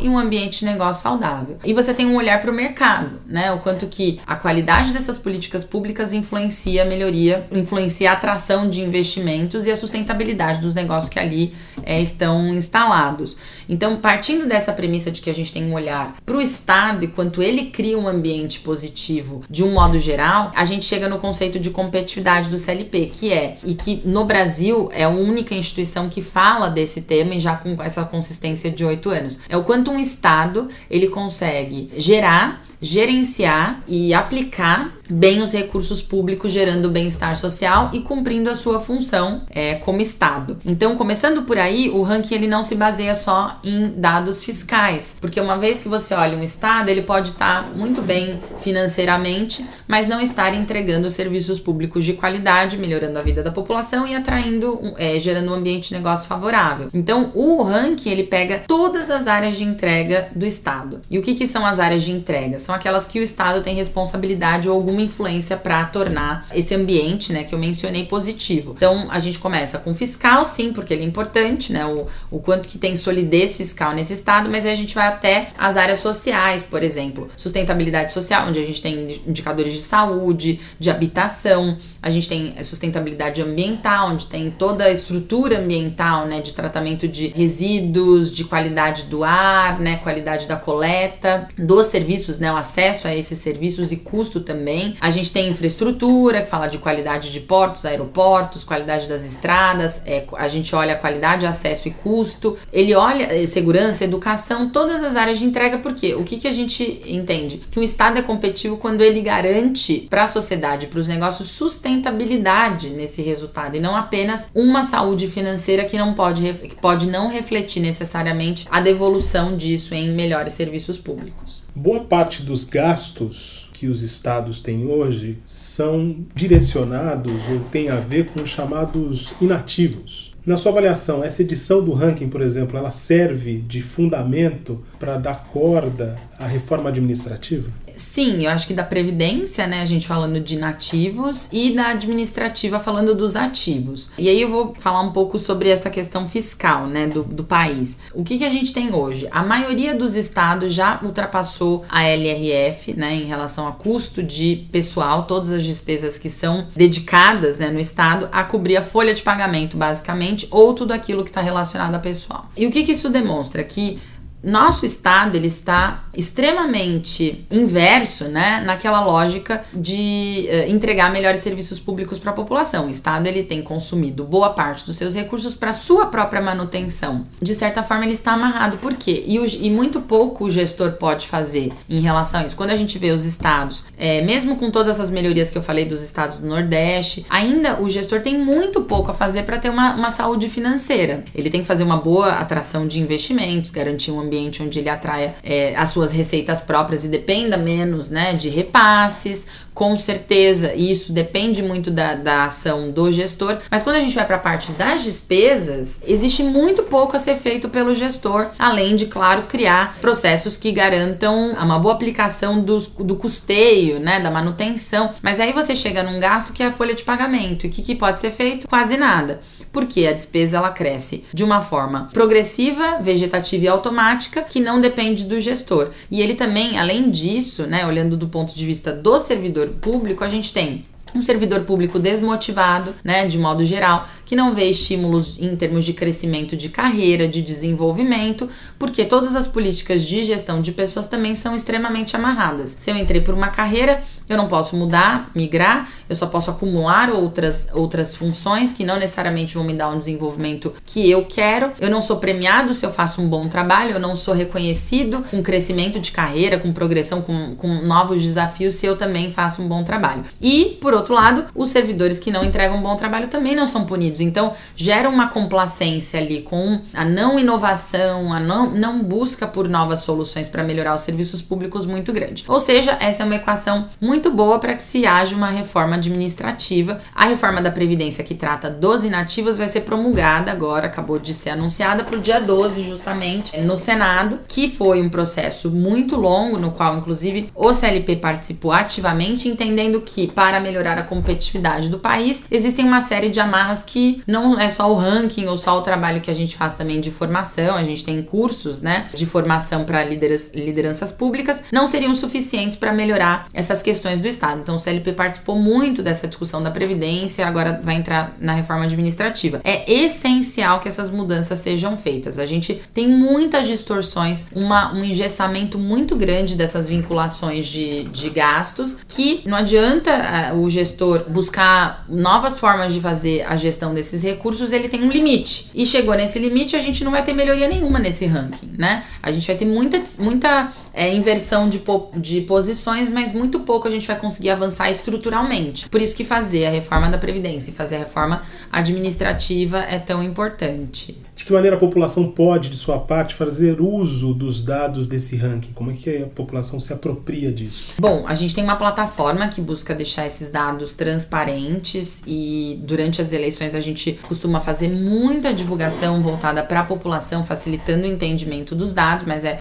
e 0.00 0.08
um 0.08 0.18
ambiente 0.18 0.60
de 0.60 0.64
negócio 0.64 1.02
saudável. 1.02 1.58
E 1.64 1.72
você 1.72 1.92
tem 1.92 2.06
um 2.06 2.16
olhar 2.16 2.40
para 2.40 2.50
o 2.50 2.54
mercado, 2.54 3.20
né? 3.26 3.52
O 3.52 3.58
quanto 3.58 3.86
que 3.86 4.20
a 4.26 4.36
qualidade 4.36 4.92
dessas 4.92 5.18
políticas 5.18 5.64
públicas 5.64 6.12
influencia 6.12 6.82
a 6.82 6.84
melhoria, 6.84 7.46
influencia 7.52 8.10
a 8.10 8.14
atração 8.14 8.68
de 8.68 8.80
investimentos 8.80 9.66
e 9.66 9.70
a 9.70 9.76
sustentabilidade 9.76 10.60
dos 10.60 10.74
negócios 10.74 11.12
que 11.12 11.18
ali 11.18 11.54
é, 11.82 12.00
estão 12.00 12.54
instalados. 12.54 13.36
Então, 13.68 13.96
partindo 13.96 14.46
dessa 14.46 14.72
premissa 14.72 15.10
de 15.10 15.20
que 15.20 15.30
a 15.30 15.34
gente 15.34 15.52
tem 15.52 15.64
um 15.64 15.74
olhar 15.74 16.14
para 16.24 16.36
o 16.36 16.40
Estado 16.40 17.04
e 17.04 17.08
quanto 17.08 17.42
ele 17.42 17.66
cria 17.66 17.98
um 17.98 18.08
ambiente 18.08 18.60
positivo 18.60 19.42
de 19.48 19.62
um 19.62 19.72
modo 19.72 19.98
geral, 19.98 20.52
a 20.54 20.64
gente 20.64 20.84
chega 20.84 21.08
no 21.08 21.18
conceito 21.18 21.58
de 21.58 21.70
competitividade 21.70 22.48
do 22.48 22.58
CLP, 22.58 23.06
que 23.06 23.32
é, 23.32 23.56
e 23.64 23.74
que 23.74 24.02
no 24.04 24.24
Brasil 24.24 24.88
é 24.92 25.04
a 25.04 25.08
única 25.08 25.54
instituição 25.54 26.08
que 26.08 26.20
fala 26.20 26.68
desse 26.68 27.00
tema 27.00 27.34
e 27.34 27.40
já 27.40 27.56
com 27.56 27.80
essa 27.82 28.04
consistência 28.04 28.70
de 28.70 28.84
oito 28.84 29.10
anos. 29.10 29.40
É 29.48 29.56
o 29.56 29.64
quanto 29.72 29.90
um 29.90 29.98
Estado 29.98 30.68
ele 30.90 31.08
consegue 31.08 31.90
gerar 31.96 32.62
gerenciar 32.82 33.82
e 33.86 34.12
aplicar 34.12 34.92
bem 35.08 35.42
os 35.42 35.52
recursos 35.52 36.02
públicos, 36.02 36.52
gerando 36.52 36.90
bem-estar 36.90 37.36
social 37.36 37.90
e 37.92 38.00
cumprindo 38.00 38.50
a 38.50 38.56
sua 38.56 38.80
função 38.80 39.42
é, 39.50 39.74
como 39.76 40.00
Estado. 40.00 40.58
Então, 40.64 40.96
começando 40.96 41.42
por 41.42 41.58
aí, 41.58 41.90
o 41.90 42.02
ranking 42.02 42.34
ele 42.34 42.46
não 42.46 42.64
se 42.64 42.74
baseia 42.74 43.14
só 43.14 43.60
em 43.62 43.92
dados 43.96 44.42
fiscais, 44.42 45.16
porque 45.20 45.40
uma 45.40 45.58
vez 45.58 45.80
que 45.80 45.88
você 45.88 46.14
olha 46.14 46.36
um 46.36 46.42
Estado, 46.42 46.88
ele 46.88 47.02
pode 47.02 47.30
estar 47.30 47.68
muito 47.76 48.00
bem 48.00 48.40
financeiramente, 48.60 49.64
mas 49.86 50.08
não 50.08 50.20
estar 50.20 50.54
entregando 50.54 51.10
serviços 51.10 51.60
públicos 51.60 52.04
de 52.04 52.14
qualidade, 52.14 52.78
melhorando 52.78 53.18
a 53.18 53.22
vida 53.22 53.42
da 53.42 53.52
população 53.52 54.06
e 54.06 54.14
atraindo, 54.14 54.80
é, 54.96 55.18
gerando 55.18 55.50
um 55.50 55.54
ambiente 55.54 55.90
de 55.90 55.94
negócio 55.94 56.26
favorável. 56.26 56.88
Então, 56.94 57.30
o 57.34 57.62
ranking 57.62 58.10
ele 58.10 58.24
pega 58.24 58.62
todas 58.66 59.10
as 59.10 59.26
áreas 59.26 59.56
de 59.56 59.64
entrega 59.64 60.28
do 60.34 60.46
Estado. 60.46 61.02
E 61.10 61.18
o 61.18 61.22
que, 61.22 61.34
que 61.34 61.46
são 61.46 61.66
as 61.66 61.78
áreas 61.78 62.02
de 62.02 62.12
entrega? 62.12 62.58
São 62.58 62.71
são 62.72 62.76
aquelas 62.76 63.06
que 63.06 63.20
o 63.20 63.22
Estado 63.22 63.62
tem 63.62 63.74
responsabilidade 63.74 64.68
ou 64.68 64.74
alguma 64.74 65.02
influência 65.02 65.56
para 65.56 65.84
tornar 65.84 66.46
esse 66.54 66.74
ambiente, 66.74 67.32
né, 67.32 67.44
que 67.44 67.54
eu 67.54 67.58
mencionei 67.58 68.06
positivo. 68.06 68.72
Então, 68.76 69.08
a 69.10 69.18
gente 69.18 69.38
começa 69.38 69.78
com 69.78 69.94
fiscal, 69.94 70.44
sim, 70.44 70.72
porque 70.72 70.94
ele 70.94 71.02
é 71.02 71.06
importante, 71.06 71.72
né, 71.72 71.84
o, 71.84 72.06
o 72.30 72.40
quanto 72.40 72.66
que 72.66 72.78
tem 72.78 72.96
solidez 72.96 73.56
fiscal 73.56 73.92
nesse 73.92 74.14
Estado, 74.14 74.48
mas 74.50 74.64
aí 74.64 74.72
a 74.72 74.76
gente 74.76 74.94
vai 74.94 75.06
até 75.06 75.48
as 75.58 75.76
áreas 75.76 75.98
sociais, 75.98 76.62
por 76.62 76.82
exemplo, 76.82 77.28
sustentabilidade 77.36 78.12
social, 78.12 78.48
onde 78.48 78.58
a 78.58 78.64
gente 78.64 78.80
tem 78.80 79.20
indicadores 79.26 79.74
de 79.74 79.82
saúde, 79.82 80.58
de 80.78 80.90
habitação, 80.90 81.76
a 82.02 82.10
gente 82.10 82.28
tem 82.28 82.54
sustentabilidade 82.64 83.40
ambiental, 83.40 84.10
onde 84.10 84.26
tem 84.26 84.50
toda 84.50 84.84
a 84.84 84.90
estrutura 84.90 85.60
ambiental, 85.60 86.26
né, 86.26 86.40
de 86.40 86.52
tratamento 86.52 87.06
de 87.06 87.28
resíduos, 87.28 88.32
de 88.32 88.42
qualidade 88.42 89.04
do 89.04 89.22
ar, 89.22 89.78
né, 89.78 89.98
qualidade 89.98 90.48
da 90.48 90.56
coleta, 90.56 91.46
dos 91.56 91.86
serviços, 91.86 92.38
né, 92.38 92.52
o 92.52 92.56
acesso 92.56 93.06
a 93.06 93.14
esses 93.14 93.38
serviços 93.38 93.92
e 93.92 93.98
custo 93.98 94.40
também. 94.40 94.96
A 95.00 95.10
gente 95.10 95.30
tem 95.30 95.48
infraestrutura, 95.48 96.42
que 96.42 96.48
fala 96.48 96.66
de 96.66 96.78
qualidade 96.78 97.30
de 97.30 97.38
portos, 97.38 97.84
aeroportos, 97.84 98.64
qualidade 98.64 99.06
das 99.06 99.24
estradas, 99.24 100.02
é, 100.04 100.24
a 100.32 100.48
gente 100.48 100.74
olha 100.74 100.94
a 100.94 100.98
qualidade, 100.98 101.46
acesso 101.46 101.86
e 101.86 101.92
custo. 101.92 102.58
Ele 102.72 102.94
olha 102.94 103.24
é, 103.24 103.46
segurança, 103.46 104.02
educação, 104.02 104.70
todas 104.70 105.04
as 105.04 105.14
áreas 105.14 105.38
de 105.38 105.44
entrega, 105.44 105.78
porque 105.78 106.14
o 106.14 106.24
que, 106.24 106.38
que 106.38 106.48
a 106.48 106.52
gente 106.52 107.02
entende? 107.06 107.62
Que 107.70 107.78
um 107.78 107.82
Estado 107.82 108.18
é 108.18 108.22
competitivo 108.22 108.76
quando 108.76 109.02
ele 109.02 109.20
garante 109.20 110.06
para 110.10 110.24
a 110.24 110.26
sociedade, 110.26 110.88
para 110.88 110.98
os 110.98 111.06
negócios 111.06 111.48
sustentáveis 111.48 111.91
sustentabilidade 111.92 112.90
nesse 112.90 113.22
resultado 113.22 113.76
e 113.76 113.80
não 113.80 113.94
apenas 113.94 114.48
uma 114.54 114.82
saúde 114.82 115.28
financeira 115.28 115.84
que 115.84 115.96
não 115.96 116.14
pode, 116.14 116.52
que 116.54 116.76
pode 116.76 117.08
não 117.08 117.28
refletir 117.28 117.80
necessariamente 117.80 118.66
a 118.70 118.80
devolução 118.80 119.56
disso 119.56 119.94
em 119.94 120.12
melhores 120.12 120.54
serviços 120.54 120.98
públicos. 120.98 121.64
Boa 121.74 122.00
parte 122.00 122.42
dos 122.42 122.64
gastos 122.64 123.70
que 123.72 123.86
os 123.86 124.02
estados 124.02 124.60
têm 124.60 124.86
hoje 124.86 125.38
são 125.46 126.24
direcionados 126.34 127.48
ou 127.50 127.60
têm 127.70 127.90
a 127.90 127.96
ver 127.96 128.26
com 128.26 128.40
os 128.40 128.48
chamados 128.48 129.34
inativos. 129.40 130.32
Na 130.44 130.56
sua 130.56 130.72
avaliação, 130.72 131.22
essa 131.22 131.42
edição 131.42 131.84
do 131.84 131.92
ranking, 131.92 132.28
por 132.28 132.40
exemplo, 132.40 132.76
ela 132.76 132.90
serve 132.90 133.58
de 133.60 133.80
fundamento 133.80 134.82
para 134.98 135.16
dar 135.16 135.44
corda 135.52 136.16
à 136.42 136.46
reforma 136.46 136.88
administrativa? 136.88 137.70
Sim, 137.94 138.44
eu 138.44 138.50
acho 138.50 138.66
que 138.66 138.74
da 138.74 138.82
previdência, 138.82 139.66
né, 139.66 139.80
a 139.82 139.84
gente 139.84 140.06
falando 140.06 140.40
de 140.40 140.56
nativos 140.56 141.48
e 141.52 141.74
da 141.74 141.88
administrativa 141.88 142.78
falando 142.78 143.14
dos 143.14 143.36
ativos. 143.36 144.10
E 144.18 144.28
aí 144.28 144.40
eu 144.40 144.50
vou 144.50 144.74
falar 144.78 145.02
um 145.02 145.12
pouco 145.12 145.38
sobre 145.38 145.68
essa 145.68 145.90
questão 145.90 146.28
fiscal, 146.28 146.86
né, 146.86 147.06
do, 147.06 147.22
do 147.22 147.44
país. 147.44 147.98
O 148.14 148.24
que, 148.24 148.38
que 148.38 148.44
a 148.44 148.50
gente 148.50 148.72
tem 148.72 148.94
hoje? 148.94 149.28
A 149.30 149.42
maioria 149.42 149.94
dos 149.94 150.16
estados 150.16 150.74
já 150.74 151.00
ultrapassou 151.02 151.84
a 151.88 152.02
LRF, 152.04 152.94
né, 152.94 153.14
em 153.14 153.24
relação 153.24 153.68
a 153.68 153.72
custo 153.72 154.22
de 154.22 154.66
pessoal, 154.72 155.24
todas 155.24 155.52
as 155.52 155.64
despesas 155.64 156.18
que 156.18 156.30
são 156.30 156.66
dedicadas, 156.74 157.58
né, 157.58 157.70
no 157.70 157.80
estado 157.80 158.28
a 158.32 158.42
cobrir 158.42 158.76
a 158.76 158.82
folha 158.82 159.14
de 159.14 159.22
pagamento, 159.22 159.76
basicamente, 159.76 160.46
ou 160.50 160.74
tudo 160.74 160.92
aquilo 160.92 161.24
que 161.24 161.30
está 161.30 161.40
relacionado 161.40 161.94
a 161.94 161.98
pessoal. 161.98 162.46
E 162.56 162.66
o 162.66 162.70
que, 162.70 162.84
que 162.84 162.92
isso 162.92 163.10
demonstra? 163.10 163.62
Que 163.62 164.00
nosso 164.42 164.84
estado 164.84 165.36
ele 165.36 165.46
está 165.46 166.04
extremamente 166.14 167.46
inverso, 167.50 168.24
né, 168.24 168.62
naquela 168.64 169.00
lógica 169.04 169.64
de 169.72 170.48
uh, 170.48 170.70
entregar 170.70 171.10
melhores 171.12 171.40
serviços 171.40 171.78
públicos 171.78 172.18
para 172.18 172.32
a 172.32 172.34
população. 172.34 172.86
O 172.86 172.90
estado 172.90 173.26
ele 173.26 173.42
tem 173.42 173.62
consumido 173.62 174.24
boa 174.24 174.50
parte 174.50 174.84
dos 174.84 174.96
seus 174.96 175.14
recursos 175.14 175.54
para 175.54 175.72
sua 175.72 176.06
própria 176.06 176.42
manutenção. 176.42 177.26
De 177.40 177.54
certa 177.54 177.82
forma 177.82 178.04
ele 178.04 178.14
está 178.14 178.32
amarrado. 178.32 178.76
Por 178.78 178.94
quê? 178.94 179.24
E, 179.26 179.38
o, 179.38 179.46
e, 179.46 179.70
muito 179.70 180.00
pouco 180.00 180.44
o 180.44 180.50
gestor 180.50 180.92
pode 180.92 181.26
fazer 181.28 181.72
em 181.88 182.00
relação 182.00 182.40
a 182.40 182.44
isso. 182.44 182.56
Quando 182.56 182.70
a 182.70 182.76
gente 182.76 182.98
vê 182.98 183.10
os 183.10 183.24
estados, 183.24 183.84
é, 183.96 184.20
mesmo 184.22 184.56
com 184.56 184.70
todas 184.70 184.88
essas 184.88 185.10
melhorias 185.10 185.50
que 185.50 185.56
eu 185.56 185.62
falei 185.62 185.84
dos 185.84 186.02
estados 186.02 186.36
do 186.36 186.46
Nordeste, 186.46 187.24
ainda 187.30 187.80
o 187.80 187.88
gestor 187.88 188.20
tem 188.20 188.38
muito 188.38 188.82
pouco 188.82 189.10
a 189.10 189.14
fazer 189.14 189.44
para 189.44 189.58
ter 189.58 189.70
uma, 189.70 189.94
uma 189.94 190.10
saúde 190.10 190.48
financeira. 190.48 191.24
Ele 191.34 191.48
tem 191.48 191.62
que 191.62 191.66
fazer 191.66 191.84
uma 191.84 191.96
boa 191.96 192.32
atração 192.32 192.86
de 192.86 193.00
investimentos, 193.00 193.70
garantir 193.70 194.10
um 194.10 194.20
ambiente 194.20 194.31
ambiente 194.32 194.62
onde 194.62 194.78
ele 194.78 194.88
atraia 194.88 195.34
é, 195.42 195.76
as 195.76 195.90
suas 195.90 196.10
receitas 196.10 196.62
próprias 196.62 197.04
e 197.04 197.08
dependa 197.08 197.58
menos 197.58 198.08
né, 198.08 198.32
de 198.32 198.48
repasses, 198.48 199.46
com 199.74 199.96
certeza 199.96 200.74
isso 200.74 201.12
depende 201.12 201.62
muito 201.62 201.90
da, 201.90 202.14
da 202.14 202.44
ação 202.44 202.90
do 202.90 203.10
gestor, 203.10 203.58
mas 203.70 203.82
quando 203.82 203.96
a 203.96 204.00
gente 204.00 204.14
vai 204.14 204.26
para 204.26 204.36
a 204.36 204.40
parte 204.40 204.72
das 204.72 205.04
despesas, 205.04 206.00
existe 206.06 206.42
muito 206.42 206.82
pouco 206.84 207.16
a 207.16 207.18
ser 207.18 207.36
feito 207.36 207.68
pelo 207.68 207.94
gestor, 207.94 208.48
além 208.58 208.96
de, 208.96 209.06
claro, 209.06 209.44
criar 209.44 209.98
processos 210.00 210.56
que 210.56 210.72
garantam 210.72 211.52
uma 211.52 211.78
boa 211.78 211.94
aplicação 211.94 212.62
do, 212.62 212.78
do 212.78 213.16
custeio, 213.16 213.98
né, 213.98 214.20
da 214.20 214.30
manutenção. 214.30 215.10
Mas 215.22 215.40
aí 215.40 215.52
você 215.52 215.74
chega 215.74 216.02
num 216.02 216.20
gasto 216.20 216.52
que 216.52 216.62
é 216.62 216.66
a 216.66 216.72
folha 216.72 216.94
de 216.94 217.04
pagamento. 217.04 217.64
E 217.64 217.68
o 217.68 217.72
que, 217.72 217.82
que 217.82 217.94
pode 217.94 218.20
ser 218.20 218.30
feito? 218.30 218.68
Quase 218.68 218.96
nada 218.96 219.40
porque 219.72 220.06
a 220.06 220.12
despesa 220.12 220.58
ela 220.58 220.70
cresce 220.70 221.24
de 221.32 221.42
uma 221.42 221.60
forma 221.60 222.10
progressiva, 222.12 222.98
vegetativa 223.00 223.64
e 223.64 223.68
automática, 223.68 224.42
que 224.42 224.60
não 224.60 224.80
depende 224.80 225.24
do 225.24 225.40
gestor. 225.40 225.90
E 226.10 226.20
ele 226.20 226.34
também, 226.34 226.78
além 226.78 227.10
disso, 227.10 227.66
né, 227.66 227.86
olhando 227.86 228.16
do 228.16 228.28
ponto 228.28 228.54
de 228.54 228.66
vista 228.66 228.92
do 228.92 229.18
servidor 229.18 229.61
público, 229.68 230.24
a 230.24 230.28
gente 230.28 230.52
tem 230.52 230.84
um 231.14 231.22
servidor 231.22 231.60
público 231.64 231.98
desmotivado, 231.98 232.94
né, 233.04 233.26
de 233.26 233.38
modo 233.38 233.64
geral, 233.64 234.06
que 234.32 234.36
não 234.36 234.54
vê 234.54 234.64
estímulos 234.70 235.38
em 235.38 235.54
termos 235.54 235.84
de 235.84 235.92
crescimento 235.92 236.56
de 236.56 236.70
carreira, 236.70 237.28
de 237.28 237.42
desenvolvimento, 237.42 238.48
porque 238.78 239.04
todas 239.04 239.36
as 239.36 239.46
políticas 239.46 240.04
de 240.04 240.24
gestão 240.24 240.62
de 240.62 240.72
pessoas 240.72 241.06
também 241.06 241.34
são 241.34 241.54
extremamente 241.54 242.16
amarradas. 242.16 242.74
Se 242.78 242.90
eu 242.90 242.96
entrei 242.96 243.20
por 243.20 243.34
uma 243.34 243.48
carreira, 243.48 244.02
eu 244.32 244.38
não 244.38 244.48
posso 244.48 244.74
mudar, 244.74 245.30
migrar, 245.34 245.86
eu 246.08 246.16
só 246.16 246.26
posso 246.26 246.50
acumular 246.50 247.10
outras, 247.10 247.68
outras 247.74 248.16
funções 248.16 248.72
que 248.72 248.84
não 248.84 248.98
necessariamente 248.98 249.52
vão 249.52 249.64
me 249.64 249.74
dar 249.74 249.90
um 249.90 249.98
desenvolvimento 249.98 250.72
que 250.86 251.10
eu 251.10 251.26
quero. 251.26 251.70
Eu 251.78 251.90
não 251.90 252.00
sou 252.00 252.16
premiado 252.16 252.72
se 252.72 252.86
eu 252.86 252.90
faço 252.90 253.20
um 253.20 253.28
bom 253.28 253.48
trabalho, 253.48 253.92
eu 253.92 254.00
não 254.00 254.16
sou 254.16 254.32
reconhecido 254.32 255.22
com 255.30 255.42
crescimento 255.42 256.00
de 256.00 256.10
carreira, 256.10 256.58
com 256.58 256.72
progressão, 256.72 257.20
com, 257.20 257.54
com 257.56 257.68
novos 257.82 258.22
desafios 258.22 258.76
se 258.76 258.86
eu 258.86 258.96
também 258.96 259.30
faço 259.30 259.60
um 259.60 259.68
bom 259.68 259.84
trabalho. 259.84 260.24
E, 260.40 260.78
por 260.80 260.94
outro 260.94 261.12
lado, 261.12 261.44
os 261.54 261.68
servidores 261.68 262.18
que 262.18 262.30
não 262.30 262.42
entregam 262.42 262.78
um 262.78 262.82
bom 262.82 262.96
trabalho 262.96 263.28
também 263.28 263.54
não 263.54 263.66
são 263.66 263.84
punidos 263.84 264.21
Então, 264.22 264.52
gera 264.76 265.08
uma 265.08 265.28
complacência 265.28 266.20
ali 266.20 266.42
com 266.42 266.80
a 266.94 267.04
não 267.04 267.38
inovação, 267.38 268.32
a 268.32 268.40
não, 268.40 268.70
não 268.70 269.02
busca 269.02 269.46
por 269.46 269.68
novas 269.68 270.00
soluções 270.00 270.48
para 270.48 270.62
melhorar 270.62 270.94
os 270.94 271.02
serviços 271.02 271.42
públicos 271.42 271.86
muito 271.86 272.12
grande. 272.12 272.44
Ou 272.48 272.60
seja, 272.60 272.96
essa 273.00 273.22
é 273.22 273.26
uma 273.26 273.36
equação 273.36 273.88
muito 274.00 274.30
boa 274.30 274.58
para 274.58 274.74
que 274.74 274.82
se 274.82 275.06
haja 275.06 275.34
uma 275.36 275.50
reforma 275.50 275.96
administrativa. 275.96 277.00
A 277.14 277.26
reforma 277.26 277.60
da 277.60 277.70
Previdência 277.70 278.24
que 278.24 278.34
trata 278.34 278.70
dos 278.70 279.04
inativos 279.04 279.58
vai 279.58 279.68
ser 279.68 279.82
promulgada 279.82 280.50
agora, 280.50 280.86
acabou 280.86 281.18
de 281.18 281.34
ser 281.34 281.50
anunciada 281.50 282.04
para 282.04 282.16
o 282.16 282.20
dia 282.20 282.40
12, 282.40 282.82
justamente, 282.82 283.56
no 283.60 283.76
Senado, 283.76 284.40
que 284.48 284.68
foi 284.68 285.00
um 285.00 285.08
processo 285.08 285.70
muito 285.70 286.16
longo, 286.16 286.58
no 286.58 286.72
qual, 286.72 286.96
inclusive, 286.96 287.50
o 287.54 287.72
CLP 287.72 288.16
participou 288.16 288.72
ativamente, 288.72 289.48
entendendo 289.48 290.00
que 290.00 290.26
para 290.26 290.60
melhorar 290.60 290.98
a 290.98 291.02
competitividade 291.02 291.88
do 291.88 291.98
país, 291.98 292.44
existem 292.50 292.84
uma 292.84 293.00
série 293.00 293.30
de 293.30 293.40
amarras 293.40 293.82
que 293.82 294.01
não 294.26 294.58
é 294.58 294.68
só 294.68 294.90
o 294.90 294.94
ranking 294.94 295.46
ou 295.46 295.56
só 295.56 295.78
o 295.78 295.82
trabalho 295.82 296.20
que 296.20 296.30
a 296.30 296.34
gente 296.34 296.56
faz 296.56 296.72
também 296.72 297.00
de 297.00 297.10
formação, 297.10 297.76
a 297.76 297.84
gente 297.84 298.04
tem 298.04 298.22
cursos, 298.22 298.80
né, 298.80 299.08
de 299.14 299.26
formação 299.26 299.84
para 299.84 300.04
lideranças 300.04 301.12
públicas, 301.12 301.62
não 301.72 301.86
seriam 301.86 302.14
suficientes 302.14 302.78
para 302.78 302.92
melhorar 302.92 303.46
essas 303.52 303.82
questões 303.82 304.20
do 304.20 304.28
Estado. 304.28 304.60
Então, 304.60 304.74
o 304.74 304.78
CLP 304.78 305.12
participou 305.12 305.56
muito 305.56 306.02
dessa 306.02 306.26
discussão 306.26 306.62
da 306.62 306.70
Previdência, 306.70 307.46
agora 307.46 307.80
vai 307.82 307.96
entrar 307.96 308.36
na 308.40 308.52
reforma 308.52 308.84
administrativa. 308.84 309.60
É 309.64 309.90
essencial 309.92 310.80
que 310.80 310.88
essas 310.88 311.10
mudanças 311.10 311.58
sejam 311.58 311.96
feitas. 311.96 312.38
A 312.38 312.46
gente 312.46 312.80
tem 312.94 313.08
muitas 313.08 313.66
distorções, 313.66 314.44
uma, 314.54 314.92
um 314.92 315.04
engessamento 315.04 315.78
muito 315.78 316.16
grande 316.16 316.56
dessas 316.56 316.88
vinculações 316.88 317.66
de, 317.66 318.04
de 318.04 318.30
gastos, 318.30 318.96
que 319.08 319.42
não 319.46 319.58
adianta 319.58 320.52
uh, 320.52 320.58
o 320.60 320.70
gestor 320.70 321.24
buscar 321.28 322.04
novas 322.08 322.58
formas 322.58 322.92
de 322.92 323.00
fazer 323.00 323.44
a 323.46 323.56
gestão 323.56 323.91
desses 323.94 324.22
recursos, 324.22 324.72
ele 324.72 324.88
tem 324.88 325.02
um 325.02 325.10
limite. 325.10 325.70
E 325.74 325.86
chegou 325.86 326.14
nesse 326.14 326.38
limite, 326.38 326.76
a 326.76 326.78
gente 326.78 327.04
não 327.04 327.10
vai 327.10 327.22
ter 327.22 327.32
melhoria 327.32 327.68
nenhuma 327.68 327.98
nesse 327.98 328.26
ranking, 328.26 328.72
né? 328.78 329.04
A 329.22 329.30
gente 329.30 329.46
vai 329.46 329.56
ter 329.56 329.64
muita, 329.64 330.02
muita 330.18 330.72
é, 330.92 331.14
inversão 331.14 331.68
de, 331.68 331.78
po 331.78 332.10
de 332.16 332.40
posições, 332.42 333.10
mas 333.10 333.32
muito 333.32 333.60
pouco 333.60 333.88
a 333.88 333.90
gente 333.90 334.06
vai 334.06 334.18
conseguir 334.18 334.50
avançar 334.50 334.90
estruturalmente. 334.90 335.88
Por 335.88 336.00
isso 336.00 336.16
que 336.16 336.24
fazer 336.24 336.66
a 336.66 336.70
reforma 336.70 337.08
da 337.10 337.18
Previdência 337.18 337.70
e 337.70 337.74
fazer 337.74 337.96
a 337.96 338.00
reforma 338.00 338.42
administrativa 338.70 339.78
é 339.78 339.98
tão 339.98 340.22
importante. 340.22 341.16
De 341.34 341.46
que 341.46 341.52
maneira 341.52 341.76
a 341.76 341.78
população 341.78 342.30
pode, 342.30 342.68
de 342.68 342.76
sua 342.76 342.98
parte, 342.98 343.34
fazer 343.34 343.80
uso 343.80 344.34
dos 344.34 344.62
dados 344.62 345.06
desse 345.06 345.34
ranking? 345.34 345.72
Como 345.72 345.90
é 345.90 345.94
que 345.94 346.22
a 346.22 346.26
população 346.26 346.78
se 346.78 346.92
apropria 346.92 347.50
disso? 347.50 347.94
Bom, 347.98 348.24
a 348.26 348.34
gente 348.34 348.54
tem 348.54 348.62
uma 348.62 348.76
plataforma 348.76 349.48
que 349.48 349.60
busca 349.60 349.94
deixar 349.94 350.26
esses 350.26 350.50
dados 350.50 350.92
transparentes 350.94 352.22
e 352.26 352.80
durante 352.84 353.22
as 353.22 353.32
eleições 353.32 353.74
a 353.74 353.80
gente 353.80 354.18
costuma 354.22 354.60
fazer 354.60 354.88
muita 354.88 355.54
divulgação 355.54 356.22
voltada 356.22 356.62
para 356.62 356.80
a 356.80 356.84
população, 356.84 357.44
facilitando 357.44 358.04
o 358.04 358.06
entendimento 358.06 358.74
dos 358.74 358.92
dados, 358.92 359.24
mas 359.24 359.44
é 359.44 359.58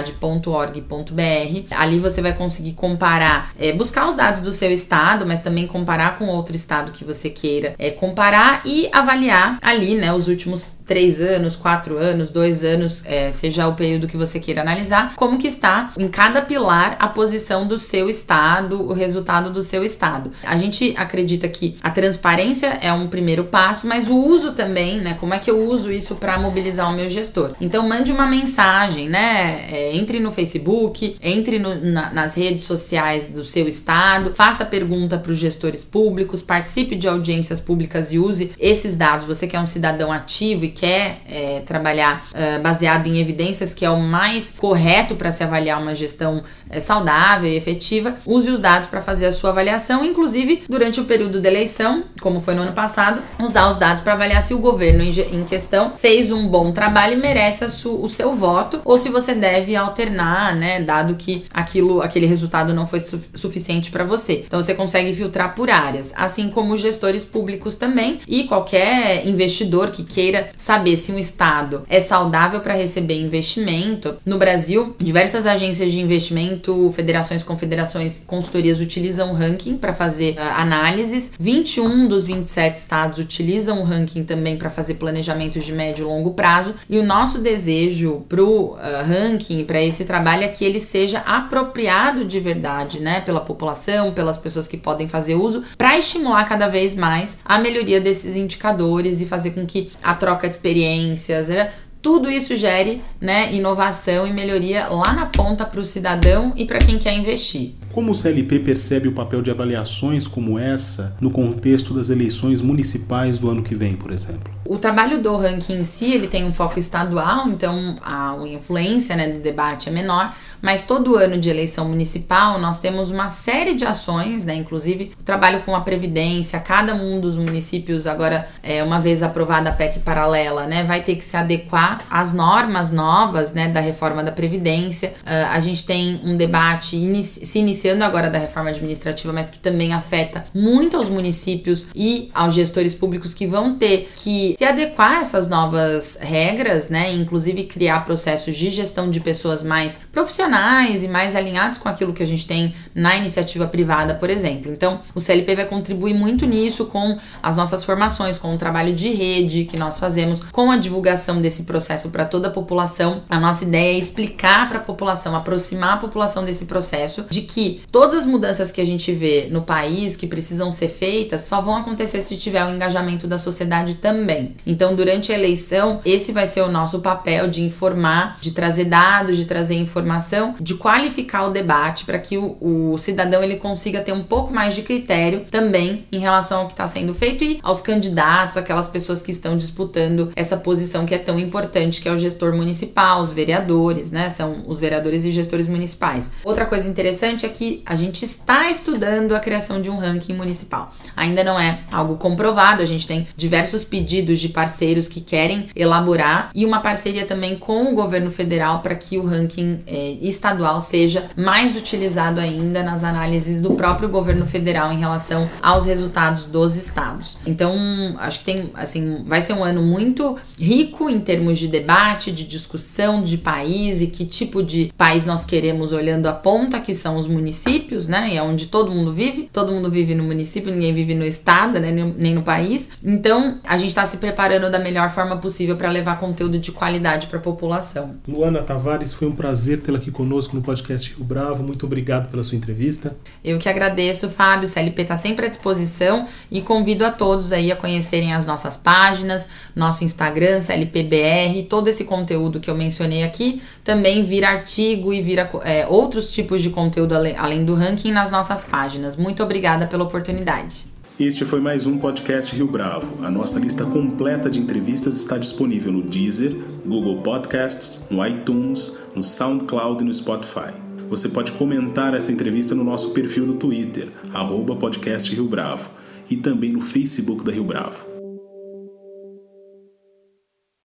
rankingdecompetitividade.org.br. 0.00 1.66
Ali 1.70 1.98
você 1.98 2.22
vai 2.22 2.32
conseguir 2.32 2.72
comparar, 2.72 3.52
é, 3.58 3.72
buscar 3.72 4.08
os 4.08 4.14
dados 4.14 4.40
do 4.40 4.52
seu 4.52 4.70
estado, 4.70 5.26
mas 5.26 5.40
também 5.40 5.66
comparar 5.66 6.18
com 6.18 6.26
outro 6.26 6.54
estado 6.56 6.92
que 6.92 7.04
você 7.04 7.30
queira 7.30 7.74
é, 7.78 7.90
comparar 7.90 8.62
e 8.64 8.88
avaliar 8.92 9.58
ali, 9.60 9.94
né, 9.94 10.12
os 10.12 10.28
últimos 10.28 10.79
três 10.90 11.20
anos, 11.20 11.54
quatro 11.54 11.96
anos, 11.96 12.30
dois 12.30 12.64
anos, 12.64 13.04
é, 13.06 13.30
seja 13.30 13.68
o 13.68 13.76
período 13.76 14.08
que 14.08 14.16
você 14.16 14.40
queira 14.40 14.60
analisar, 14.60 15.14
como 15.14 15.38
que 15.38 15.46
está 15.46 15.92
em 15.96 16.08
cada 16.08 16.42
pilar 16.42 16.96
a 16.98 17.06
posição 17.06 17.64
do 17.64 17.78
seu 17.78 18.10
estado, 18.10 18.82
o 18.82 18.92
resultado 18.92 19.52
do 19.52 19.62
seu 19.62 19.84
estado. 19.84 20.32
A 20.42 20.56
gente 20.56 20.92
acredita 20.96 21.48
que 21.48 21.76
a 21.80 21.90
transparência 21.90 22.76
é 22.82 22.92
um 22.92 23.06
primeiro 23.06 23.44
passo, 23.44 23.86
mas 23.86 24.08
o 24.08 24.16
uso 24.16 24.50
também, 24.50 25.00
né? 25.00 25.14
Como 25.20 25.32
é 25.32 25.38
que 25.38 25.48
eu 25.48 25.64
uso 25.64 25.92
isso 25.92 26.16
para 26.16 26.36
mobilizar 26.40 26.92
o 26.92 26.96
meu 26.96 27.08
gestor? 27.08 27.52
Então 27.60 27.88
mande 27.88 28.10
uma 28.10 28.26
mensagem, 28.26 29.08
né? 29.08 29.68
É, 29.70 29.94
entre 29.94 30.18
no 30.18 30.32
Facebook, 30.32 31.16
entre 31.22 31.60
no, 31.60 31.72
na, 31.76 32.12
nas 32.12 32.34
redes 32.34 32.64
sociais 32.64 33.28
do 33.28 33.44
seu 33.44 33.68
estado, 33.68 34.34
faça 34.34 34.64
pergunta 34.64 35.16
para 35.16 35.30
os 35.30 35.38
gestores 35.38 35.84
públicos, 35.84 36.42
participe 36.42 36.96
de 36.96 37.06
audiências 37.06 37.60
públicas 37.60 38.12
e 38.12 38.18
use 38.18 38.50
esses 38.58 38.96
dados. 38.96 39.24
Você 39.24 39.46
que 39.46 39.54
é 39.54 39.60
um 39.60 39.66
cidadão 39.66 40.10
ativo 40.10 40.64
e 40.64 40.79
quer 40.80 41.20
é, 41.28 41.60
trabalhar 41.60 42.24
uh, 42.30 42.62
baseado 42.62 43.06
em 43.06 43.18
evidências, 43.18 43.74
que 43.74 43.84
é 43.84 43.90
o 43.90 44.00
mais 44.00 44.50
correto 44.50 45.14
para 45.14 45.30
se 45.30 45.42
avaliar 45.44 45.78
uma 45.78 45.94
gestão 45.94 46.42
saudável 46.78 47.50
e 47.50 47.56
efetiva, 47.56 48.16
use 48.24 48.50
os 48.50 48.60
dados 48.60 48.88
para 48.88 49.00
fazer 49.00 49.26
a 49.26 49.32
sua 49.32 49.50
avaliação, 49.50 50.04
inclusive 50.04 50.62
durante 50.68 51.00
o 51.00 51.04
período 51.04 51.40
de 51.40 51.48
eleição, 51.48 52.04
como 52.20 52.40
foi 52.40 52.54
no 52.54 52.62
ano 52.62 52.72
passado, 52.72 53.22
usar 53.40 53.68
os 53.68 53.76
dados 53.78 54.02
para 54.02 54.12
avaliar 54.12 54.42
se 54.42 54.54
o 54.54 54.58
governo 54.58 55.02
em, 55.02 55.44
questão 55.44 55.94
fez 55.96 56.30
um 56.30 56.46
bom 56.46 56.70
trabalho 56.70 57.14
e 57.14 57.16
merece 57.16 57.64
o 57.86 58.08
seu 58.08 58.34
voto, 58.34 58.80
ou 58.84 58.98
se 58.98 59.08
você 59.08 59.34
deve 59.34 59.74
alternar, 59.74 60.54
né, 60.54 60.80
dado 60.80 61.14
que 61.14 61.44
aquilo, 61.52 62.02
aquele 62.02 62.26
resultado 62.26 62.74
não 62.74 62.86
foi 62.86 63.00
su 63.00 63.20
suficiente 63.34 63.90
para 63.90 64.04
você. 64.04 64.44
Então 64.46 64.60
você 64.60 64.74
consegue 64.74 65.14
filtrar 65.14 65.54
por 65.54 65.70
áreas, 65.70 66.12
assim 66.14 66.50
como 66.50 66.74
os 66.74 66.80
gestores 66.80 67.24
públicos 67.24 67.76
também 67.76 68.20
e 68.28 68.44
qualquer 68.44 69.26
investidor 69.26 69.90
que 69.90 70.04
queira 70.04 70.50
saber 70.58 70.96
se 70.96 71.12
um 71.12 71.18
estado 71.18 71.84
é 71.88 72.00
saudável 72.00 72.60
para 72.60 72.74
receber 72.74 73.20
investimento. 73.20 74.16
No 74.26 74.38
Brasil, 74.38 74.94
diversas 74.98 75.46
agências 75.46 75.92
de 75.92 76.00
investimento, 76.00 76.59
federações, 76.92 77.42
confederações, 77.42 78.22
consultorias 78.26 78.80
utilizam 78.80 79.30
o 79.30 79.34
ranking 79.34 79.76
para 79.76 79.92
fazer 79.92 80.34
uh, 80.34 80.40
análises. 80.56 81.32
21 81.38 82.08
dos 82.08 82.26
27 82.26 82.76
estados 82.76 83.18
utilizam 83.18 83.80
o 83.80 83.84
ranking 83.84 84.24
também 84.24 84.56
para 84.56 84.70
fazer 84.70 84.94
planejamentos 84.94 85.64
de 85.64 85.72
médio 85.72 86.04
e 86.04 86.06
longo 86.06 86.32
prazo. 86.32 86.74
E 86.88 86.98
o 86.98 87.02
nosso 87.02 87.38
desejo 87.38 88.24
pro 88.28 88.72
uh, 88.72 88.78
ranking, 89.06 89.64
para 89.64 89.82
esse 89.82 90.04
trabalho, 90.04 90.44
é 90.44 90.48
que 90.48 90.64
ele 90.64 90.80
seja 90.80 91.18
apropriado 91.20 92.24
de 92.24 92.40
verdade, 92.40 93.00
né, 93.00 93.20
pela 93.20 93.40
população, 93.40 94.12
pelas 94.12 94.38
pessoas 94.38 94.66
que 94.66 94.76
podem 94.76 95.08
fazer 95.08 95.34
uso, 95.34 95.64
para 95.76 95.98
estimular 95.98 96.44
cada 96.44 96.68
vez 96.68 96.94
mais 96.94 97.38
a 97.44 97.58
melhoria 97.58 98.00
desses 98.00 98.36
indicadores 98.36 99.20
e 99.20 99.26
fazer 99.26 99.50
com 99.50 99.66
que 99.66 99.90
a 100.02 100.14
troca 100.14 100.48
de 100.48 100.54
experiências, 100.54 101.48
né? 101.48 101.70
Tudo 102.02 102.30
isso 102.30 102.56
gere 102.56 103.02
né, 103.20 103.52
inovação 103.52 104.26
e 104.26 104.32
melhoria 104.32 104.88
lá 104.88 105.12
na 105.12 105.26
ponta 105.26 105.66
para 105.66 105.80
o 105.80 105.84
cidadão 105.84 106.52
e 106.56 106.64
para 106.64 106.78
quem 106.78 106.98
quer 106.98 107.14
investir. 107.14 107.74
Como 107.92 108.12
o 108.12 108.14
CLP 108.14 108.60
percebe 108.60 109.08
o 109.08 109.12
papel 109.12 109.42
de 109.42 109.50
avaliações 109.50 110.26
como 110.26 110.58
essa 110.58 111.16
no 111.20 111.30
contexto 111.30 111.92
das 111.92 112.08
eleições 112.08 112.62
municipais 112.62 113.38
do 113.38 113.50
ano 113.50 113.62
que 113.62 113.74
vem, 113.74 113.96
por 113.96 114.12
exemplo? 114.12 114.52
O 114.64 114.78
trabalho 114.78 115.20
do 115.20 115.36
ranking 115.36 115.80
em 115.80 115.84
si, 115.84 116.12
ele 116.12 116.28
tem 116.28 116.44
um 116.44 116.52
foco 116.52 116.78
estadual, 116.78 117.48
então 117.48 117.96
a 118.00 118.36
influência 118.46 119.16
né, 119.16 119.28
do 119.28 119.40
debate 119.40 119.88
é 119.88 119.92
menor, 119.92 120.32
mas 120.60 120.84
todo 120.84 121.16
ano 121.16 121.38
de 121.38 121.48
eleição 121.48 121.88
municipal 121.88 122.58
nós 122.58 122.78
temos 122.78 123.10
uma 123.10 123.28
série 123.28 123.74
de 123.74 123.84
ações, 123.84 124.44
né, 124.44 124.54
inclusive 124.54 125.12
o 125.18 125.22
trabalho 125.22 125.62
com 125.62 125.74
a 125.74 125.80
Previdência, 125.80 126.58
cada 126.60 126.94
um 126.94 127.20
dos 127.20 127.36
municípios 127.36 128.06
agora, 128.06 128.48
é, 128.62 128.82
uma 128.82 129.00
vez 129.00 129.22
aprovada 129.22 129.70
a 129.70 129.72
PEC 129.72 130.00
paralela, 130.00 130.66
né, 130.66 130.84
vai 130.84 131.02
ter 131.02 131.16
que 131.16 131.24
se 131.24 131.36
adequar 131.36 132.00
às 132.10 132.32
normas 132.32 132.90
novas 132.90 133.52
né, 133.52 133.68
da 133.68 133.80
reforma 133.80 134.22
da 134.22 134.32
Previdência. 134.32 135.14
Uh, 135.20 135.50
a 135.50 135.60
gente 135.60 135.84
tem 135.84 136.20
um 136.24 136.36
debate 136.36 136.96
inici 136.96 137.46
se 137.46 137.58
iniciando 137.58 138.04
agora 138.04 138.28
da 138.28 138.38
reforma 138.38 138.70
administrativa, 138.70 139.32
mas 139.32 139.50
que 139.50 139.58
também 139.58 139.92
afeta 139.92 140.44
muito 140.54 140.96
aos 140.96 141.08
municípios 141.08 141.86
e 141.94 142.30
aos 142.34 142.54
gestores 142.54 142.94
públicos 142.94 143.34
que 143.34 143.46
vão 143.46 143.76
ter 143.76 144.10
que 144.16 144.54
se 144.58 144.64
adequar 144.64 145.18
a 145.18 145.20
essas 145.20 145.48
novas 145.48 146.18
regras, 146.20 146.88
né? 146.88 147.12
Inclusive 147.12 147.64
criar 147.64 148.04
processos 148.04 148.56
de 148.56 148.70
gestão 148.70 149.10
de 149.10 149.20
pessoas 149.20 149.62
mais 149.62 149.98
profissionais 150.12 150.49
e 150.50 151.08
mais 151.08 151.36
alinhados 151.36 151.78
com 151.78 151.88
aquilo 151.88 152.12
que 152.12 152.22
a 152.22 152.26
gente 152.26 152.46
tem 152.46 152.74
na 152.94 153.16
iniciativa 153.16 153.66
privada, 153.66 154.14
por 154.14 154.28
exemplo. 154.28 154.72
Então, 154.72 155.00
o 155.14 155.20
CLP 155.20 155.54
vai 155.54 155.64
contribuir 155.64 156.14
muito 156.14 156.44
nisso 156.44 156.86
com 156.86 157.18
as 157.42 157.56
nossas 157.56 157.84
formações, 157.84 158.38
com 158.38 158.54
o 158.54 158.58
trabalho 158.58 158.92
de 158.92 159.10
rede 159.10 159.64
que 159.64 159.76
nós 159.76 159.98
fazemos, 159.98 160.42
com 160.42 160.70
a 160.70 160.76
divulgação 160.76 161.40
desse 161.40 161.62
processo 161.62 162.10
para 162.10 162.24
toda 162.24 162.48
a 162.48 162.50
população. 162.50 163.22
A 163.30 163.38
nossa 163.38 163.64
ideia 163.64 163.94
é 163.94 163.98
explicar 163.98 164.68
para 164.68 164.78
a 164.78 164.82
população, 164.82 165.36
aproximar 165.36 165.94
a 165.94 165.98
população 165.98 166.44
desse 166.44 166.64
processo, 166.64 167.24
de 167.30 167.42
que 167.42 167.82
todas 167.92 168.16
as 168.16 168.26
mudanças 168.26 168.72
que 168.72 168.80
a 168.80 168.86
gente 168.86 169.12
vê 169.12 169.48
no 169.50 169.62
país 169.62 170.16
que 170.16 170.26
precisam 170.26 170.70
ser 170.70 170.88
feitas 170.88 171.42
só 171.42 171.60
vão 171.60 171.76
acontecer 171.76 172.20
se 172.20 172.36
tiver 172.36 172.64
o 172.64 172.70
engajamento 172.70 173.26
da 173.28 173.38
sociedade 173.38 173.94
também. 173.94 174.56
Então, 174.66 174.96
durante 174.96 175.32
a 175.32 175.34
eleição, 175.34 176.00
esse 176.04 176.32
vai 176.32 176.46
ser 176.46 176.62
o 176.62 176.68
nosso 176.68 177.00
papel 177.00 177.48
de 177.48 177.62
informar, 177.62 178.38
de 178.40 178.50
trazer 178.50 178.86
dados, 178.86 179.36
de 179.36 179.44
trazer 179.44 179.74
informação 179.74 180.39
população, 180.40 180.54
de 180.58 180.74
qualificar 180.74 181.46
o 181.46 181.50
debate 181.50 182.04
para 182.04 182.18
que 182.18 182.38
o, 182.38 182.56
o, 182.60 182.98
cidadão 182.98 183.42
ele 183.42 183.56
consiga 183.56 184.00
ter 184.00 184.12
um 184.12 184.22
pouco 184.22 184.52
mais 184.52 184.74
de 184.74 184.82
critério 184.82 185.44
também 185.50 186.06
em 186.10 186.18
relação 186.18 186.60
ao 186.60 186.66
que 186.66 186.72
está 186.72 186.86
sendo 186.86 187.14
feito 187.14 187.44
e 187.44 187.58
aos 187.62 187.82
candidatos, 187.82 188.56
aquelas 188.56 188.88
pessoas 188.88 189.20
que 189.20 189.30
estão 189.30 189.56
disputando 189.56 190.32
essa 190.34 190.56
posição 190.56 191.04
que 191.04 191.14
é 191.14 191.18
tão 191.18 191.38
importante, 191.38 192.00
que 192.00 192.08
é 192.08 192.12
o 192.12 192.18
gestor 192.18 192.54
municipal, 192.54 193.20
os 193.20 193.32
vereadores, 193.32 194.10
né? 194.10 194.30
São 194.30 194.62
os 194.66 194.78
vereadores 194.78 195.24
e 195.24 195.32
gestores 195.32 195.68
municipais. 195.68 196.32
Outra 196.44 196.64
coisa 196.64 196.88
interessante 196.88 197.44
é 197.44 197.48
que 197.48 197.82
a 197.84 197.94
gente 197.94 198.24
está 198.24 198.70
estudando 198.70 199.34
a 199.34 199.40
criação 199.40 199.80
de 199.80 199.90
um 199.90 199.96
ranking 199.96 200.34
municipal. 200.34 200.92
Ainda 201.16 201.44
não 201.44 201.58
é 201.58 201.80
algo 201.90 202.16
comprovado, 202.16 202.82
a 202.82 202.86
gente 202.86 203.06
tem 203.06 203.28
diversos 203.36 203.84
pedidos 203.84 204.40
de 204.40 204.48
parceiros 204.48 205.08
que 205.08 205.20
querem 205.20 205.68
elaborar 205.74 206.50
e 206.54 206.64
uma 206.64 206.80
parceria 206.80 207.26
também 207.26 207.58
com 207.58 207.92
o 207.92 207.94
governo 207.94 208.30
federal 208.30 208.80
para 208.80 208.94
que 208.94 209.18
o 209.18 209.24
ranking 209.24 209.80
é, 209.86 210.16
estadual 210.30 210.80
seja 210.80 211.28
mais 211.36 211.76
utilizado 211.76 212.40
ainda 212.40 212.82
nas 212.82 213.04
análises 213.04 213.60
do 213.60 213.74
próprio 213.74 214.08
governo 214.08 214.46
federal 214.46 214.92
em 214.92 214.98
relação 214.98 215.48
aos 215.60 215.84
resultados 215.84 216.44
dos 216.44 216.76
estados. 216.76 217.38
Então, 217.46 217.74
acho 218.18 218.40
que 218.40 218.44
tem, 218.44 218.70
assim, 218.74 219.22
vai 219.26 219.42
ser 219.42 219.52
um 219.52 219.64
ano 219.64 219.82
muito 219.82 220.36
rico 220.58 221.08
em 221.10 221.20
termos 221.20 221.58
de 221.58 221.68
debate, 221.68 222.32
de 222.32 222.44
discussão 222.44 223.22
de 223.22 223.36
país 223.36 224.00
e 224.00 224.06
que 224.06 224.24
tipo 224.24 224.62
de 224.62 224.92
país 224.96 225.24
nós 225.24 225.44
queremos 225.44 225.92
olhando 225.92 226.26
a 226.26 226.32
ponta, 226.32 226.80
que 226.80 226.94
são 226.94 227.16
os 227.16 227.26
municípios, 227.26 228.08
né? 228.08 228.30
E 228.30 228.36
é 228.36 228.42
onde 228.42 228.66
todo 228.66 228.90
mundo 228.90 229.12
vive. 229.12 229.48
Todo 229.52 229.72
mundo 229.72 229.90
vive 229.90 230.14
no 230.14 230.24
município, 230.24 230.72
ninguém 230.72 230.94
vive 230.94 231.14
no 231.14 231.24
estado, 231.24 231.78
né? 231.78 231.90
Nem 232.16 232.34
no 232.34 232.42
país. 232.42 232.88
Então, 233.02 233.58
a 233.64 233.76
gente 233.76 233.88
está 233.88 234.06
se 234.06 234.16
preparando 234.16 234.70
da 234.70 234.78
melhor 234.78 235.10
forma 235.10 235.36
possível 235.36 235.76
para 235.76 235.90
levar 235.90 236.18
conteúdo 236.18 236.58
de 236.58 236.72
qualidade 236.72 237.26
para 237.26 237.38
a 237.38 237.42
população. 237.42 238.16
Luana 238.26 238.62
Tavares, 238.62 239.12
foi 239.12 239.28
um 239.28 239.32
prazer 239.32 239.80
tê-la 239.80 239.98
aqui 239.98 240.10
conosco 240.20 240.54
no 240.54 240.60
podcast 240.60 241.14
Rio 241.14 241.24
Bravo. 241.24 241.62
Muito 241.62 241.86
obrigado 241.86 242.30
pela 242.30 242.44
sua 242.44 242.54
entrevista. 242.54 243.16
Eu 243.42 243.58
que 243.58 243.70
agradeço, 243.70 244.28
Fábio. 244.28 244.66
O 244.66 244.68
CLP 244.68 245.00
está 245.00 245.16
sempre 245.16 245.46
à 245.46 245.48
disposição 245.48 246.26
e 246.50 246.60
convido 246.60 247.06
a 247.06 247.10
todos 247.10 247.52
aí 247.52 247.72
a 247.72 247.76
conhecerem 247.76 248.34
as 248.34 248.44
nossas 248.44 248.76
páginas, 248.76 249.48
nosso 249.74 250.04
Instagram, 250.04 250.60
CLPBR, 250.60 251.62
todo 251.62 251.88
esse 251.88 252.04
conteúdo 252.04 252.60
que 252.60 252.68
eu 252.68 252.74
mencionei 252.74 253.22
aqui 253.22 253.62
também 253.82 254.22
vira 254.22 254.48
artigo 254.48 255.10
e 255.14 255.22
vira 255.22 255.50
é, 255.64 255.86
outros 255.86 256.30
tipos 256.30 256.60
de 256.60 256.68
conteúdo 256.68 257.14
além 257.14 257.64
do 257.64 257.74
ranking 257.74 258.12
nas 258.12 258.30
nossas 258.30 258.62
páginas. 258.62 259.16
Muito 259.16 259.42
obrigada 259.42 259.86
pela 259.86 260.04
oportunidade. 260.04 260.84
Este 261.20 261.44
foi 261.44 261.60
mais 261.60 261.86
um 261.86 261.98
podcast 261.98 262.56
Rio 262.56 262.66
Bravo. 262.66 263.22
A 263.22 263.30
nossa 263.30 263.60
lista 263.60 263.84
completa 263.84 264.48
de 264.48 264.58
entrevistas 264.58 265.16
está 265.16 265.36
disponível 265.36 265.92
no 265.92 266.00
Deezer, 266.00 266.56
Google 266.82 267.20
Podcasts, 267.20 268.08
no 268.10 268.26
iTunes, 268.26 268.98
no 269.14 269.22
SoundCloud 269.22 270.02
e 270.02 270.06
no 270.06 270.14
Spotify. 270.14 270.72
Você 271.10 271.28
pode 271.28 271.52
comentar 271.52 272.14
essa 272.14 272.32
entrevista 272.32 272.74
no 272.74 272.82
nosso 272.82 273.12
perfil 273.12 273.44
do 273.44 273.52
Twitter, 273.52 274.08
arroba 274.32 274.74
podcast 274.76 275.30
Rio 275.34 275.44
Bravo, 275.44 275.90
e 276.30 276.38
também 276.38 276.72
no 276.72 276.80
Facebook 276.80 277.44
da 277.44 277.52
Rio 277.52 277.64
Bravo. 277.64 278.09